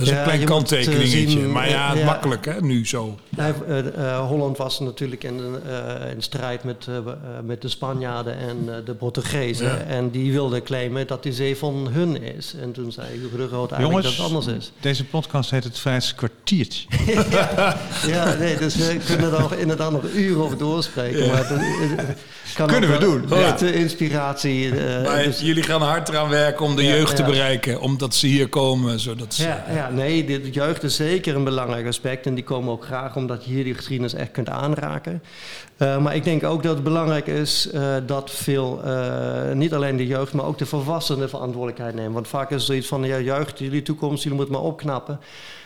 Dat 0.00 0.08
is 0.08 0.14
ja, 0.14 0.18
een 0.18 0.30
klein 0.30 0.44
kanttekeningetje. 0.44 1.38
Maar 1.38 1.68
ja, 1.68 1.94
ja, 1.94 2.04
makkelijk 2.04 2.44
hè, 2.44 2.60
nu 2.60 2.86
zo. 2.86 3.18
Ja, 3.28 3.52
uh, 3.68 3.78
uh, 3.78 4.26
Holland 4.26 4.56
was 4.56 4.80
natuurlijk 4.80 5.24
in, 5.24 5.40
uh, 5.66 6.10
in 6.14 6.22
strijd 6.22 6.64
met, 6.64 6.86
met 7.44 7.62
de 7.62 7.68
Spanjaarden 7.68 8.36
en 8.38 8.82
de 8.84 8.94
Portugezen. 8.94 9.86
En 9.86 10.10
die 10.10 10.32
wilden 10.32 10.62
claimen 10.62 11.06
dat 11.06 11.22
die 11.22 11.32
zee 11.32 11.56
van 11.56 11.88
hun 11.92 12.22
is. 12.22 12.54
En 12.60 12.72
toen 12.72 12.92
zei 12.92 13.06
Hugo 13.08 13.36
de 13.36 13.48
Groot 13.48 13.72
eigenlijk 13.72 13.80
Jongens, 13.80 14.04
dat 14.04 14.26
het 14.26 14.26
anders 14.26 14.46
is. 14.46 14.72
deze 14.80 15.04
podcast 15.04 15.50
heet 15.50 15.64
het 15.64 15.78
Vijfste 15.78 16.14
kwartiertje. 16.14 16.86
ja, 18.14 18.34
nee, 18.38 18.56
dus 18.56 18.76
we 18.76 18.98
kunnen 19.06 19.32
er 19.32 19.58
inderdaad 19.58 19.90
nog 19.90 20.04
uren 20.14 20.42
over 20.42 20.58
doorspreken. 20.58 21.28
Maar 21.28 21.48
dan, 21.48 21.60
kan 22.54 22.66
kunnen 22.66 22.90
we 22.90 22.98
doen. 22.98 23.24
Met 23.28 23.58
de 23.58 23.74
inspiratie. 23.74 24.74
maar 25.04 25.22
dus, 25.22 25.40
jullie 25.40 25.62
gaan 25.62 25.82
hard 25.82 26.08
eraan 26.08 26.28
werken 26.28 26.64
om 26.64 26.76
de 26.76 26.84
jeugd 26.84 27.16
te 27.16 27.22
bereiken. 27.22 27.80
Omdat 27.80 28.14
ze 28.14 28.26
hier 28.26 28.48
komen. 28.48 29.00
Zodat 29.00 29.34
ze, 29.34 29.42
Ja, 29.42 29.89
nee, 29.92 30.24
de, 30.24 30.50
jeugd 30.50 30.82
is 30.82 30.96
zeker 30.96 31.36
een 31.36 31.44
belangrijk 31.44 31.86
aspect. 31.86 32.26
En 32.26 32.34
die 32.34 32.44
komen 32.44 32.72
ook 32.72 32.84
graag 32.84 33.16
omdat 33.16 33.44
je 33.44 33.50
hier 33.50 33.64
die 33.64 33.74
geschiedenis 33.74 34.14
echt 34.14 34.30
kunt 34.30 34.48
aanraken. 34.48 35.22
Uh, 35.78 36.02
maar 36.02 36.14
ik 36.14 36.24
denk 36.24 36.44
ook 36.44 36.62
dat 36.62 36.74
het 36.74 36.84
belangrijk 36.84 37.26
is 37.26 37.70
uh, 37.74 37.96
dat 38.06 38.30
veel, 38.30 38.80
uh, 38.84 39.52
niet 39.52 39.74
alleen 39.74 39.96
de 39.96 40.06
jeugd, 40.06 40.32
maar 40.32 40.44
ook 40.44 40.58
de 40.58 40.66
volwassenen 40.66 41.28
verantwoordelijkheid 41.28 41.94
nemen. 41.94 42.12
Want 42.12 42.28
vaak 42.28 42.50
is 42.50 42.56
het 42.56 42.64
zoiets 42.64 42.86
van, 42.86 43.04
ja, 43.04 43.20
jeugd, 43.20 43.58
jullie 43.58 43.82
toekomst, 43.82 44.22
jullie 44.22 44.38
moeten 44.38 44.56
maar 44.56 44.64
opknappen. 44.64 45.20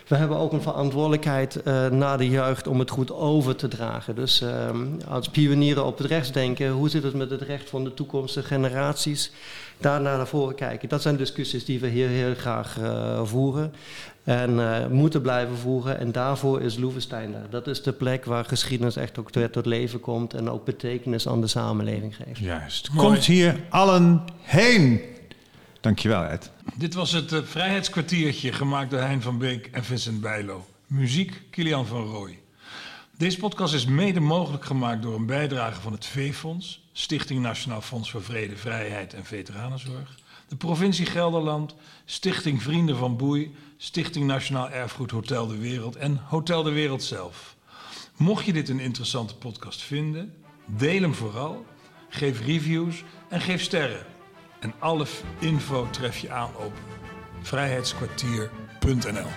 We 0.06 0.16
hebben 0.16 0.36
ook 0.36 0.52
een 0.52 0.62
verantwoordelijkheid 0.62 1.64
naar 1.90 2.18
de 2.18 2.28
jeugd 2.28 2.66
om 2.66 2.78
het 2.78 2.90
goed 2.90 3.12
over 3.12 3.56
te 3.56 3.68
dragen. 3.68 4.14
Dus 4.14 4.40
ehm, 4.40 4.86
als 5.08 5.28
pionieren 5.28 5.84
op 5.84 5.98
het 5.98 6.06
rechtsdenken, 6.06 6.70
hoe 6.70 6.88
zit 6.88 7.02
het 7.02 7.14
met 7.14 7.30
het 7.30 7.42
recht 7.42 7.70
van 7.70 7.84
de 7.84 7.94
toekomstige 7.94 8.46
generaties? 8.46 9.32
Daar 9.78 10.00
naar 10.00 10.26
voren 10.26 10.54
kijken. 10.54 10.88
Dat 10.88 11.02
zijn 11.02 11.16
discussies 11.16 11.64
die 11.64 11.80
we 11.80 11.88
hier 11.88 12.08
heel 12.08 12.34
graag 12.34 12.78
voeren. 13.24 13.72
En 14.24 14.50
uh, 14.50 14.86
moeten 14.86 15.22
blijven 15.22 15.56
voeren. 15.56 15.98
En 15.98 16.12
daarvoor 16.12 16.60
is 16.60 16.76
Loevestein 16.76 17.32
daar. 17.32 17.46
Dat 17.50 17.66
is 17.66 17.82
de 17.82 17.92
plek 17.92 18.24
waar 18.24 18.44
geschiedenis 18.44 18.96
echt 18.96 19.18
ook 19.18 19.34
weer 19.34 19.50
tot 19.50 19.66
leven 19.66 20.00
komt. 20.00 20.34
En 20.34 20.50
ook 20.50 20.64
betekenis 20.64 21.28
aan 21.28 21.40
de 21.40 21.46
samenleving 21.46 22.16
geeft. 22.16 22.38
Juist. 22.38 22.90
Komt 22.96 23.24
hier 23.24 23.60
allen 23.68 24.24
heen. 24.42 25.00
Dankjewel, 25.84 26.24
Ed. 26.24 26.50
Dit 26.74 26.94
was 26.94 27.12
het 27.12 27.32
uh, 27.32 27.42
Vrijheidskwartiertje 27.42 28.52
gemaakt 28.52 28.90
door 28.90 29.00
Hein 29.00 29.22
van 29.22 29.38
Beek 29.38 29.66
en 29.66 29.84
Vincent 29.84 30.20
Bijlo. 30.20 30.66
Muziek 30.86 31.42
Kilian 31.50 31.86
van 31.86 32.04
Rooij. 32.04 32.38
Deze 33.16 33.38
podcast 33.38 33.74
is 33.74 33.84
mede 33.84 34.20
mogelijk 34.20 34.64
gemaakt 34.64 35.02
door 35.02 35.14
een 35.14 35.26
bijdrage 35.26 35.80
van 35.80 35.92
het 35.92 36.06
V-Fonds, 36.06 36.82
Stichting 36.92 37.40
Nationaal 37.40 37.80
Fonds 37.80 38.10
voor 38.10 38.22
Vrede, 38.22 38.56
Vrijheid 38.56 39.14
en 39.14 39.24
Veteranenzorg, 39.24 40.18
de 40.48 40.56
provincie 40.56 41.06
Gelderland, 41.06 41.74
Stichting 42.04 42.62
Vrienden 42.62 42.96
van 42.96 43.16
Boei, 43.16 43.54
Stichting 43.76 44.26
Nationaal 44.26 44.70
Erfgoed 44.70 45.10
Hotel 45.10 45.46
de 45.46 45.58
Wereld 45.58 45.96
en 45.96 46.20
Hotel 46.28 46.62
de 46.62 46.72
Wereld 46.72 47.02
zelf. 47.02 47.56
Mocht 48.16 48.44
je 48.44 48.52
dit 48.52 48.68
een 48.68 48.80
interessante 48.80 49.36
podcast 49.36 49.82
vinden, 49.82 50.34
deel 50.66 51.00
hem 51.00 51.14
vooral, 51.14 51.64
geef 52.08 52.44
reviews 52.46 53.04
en 53.28 53.40
geef 53.40 53.62
sterren. 53.62 54.13
En 54.64 54.74
alle 54.78 55.06
info 55.38 55.90
tref 55.90 56.18
je 56.18 56.30
aan 56.30 56.56
op 56.56 56.72
vrijheidskwartier.nl. 57.42 59.28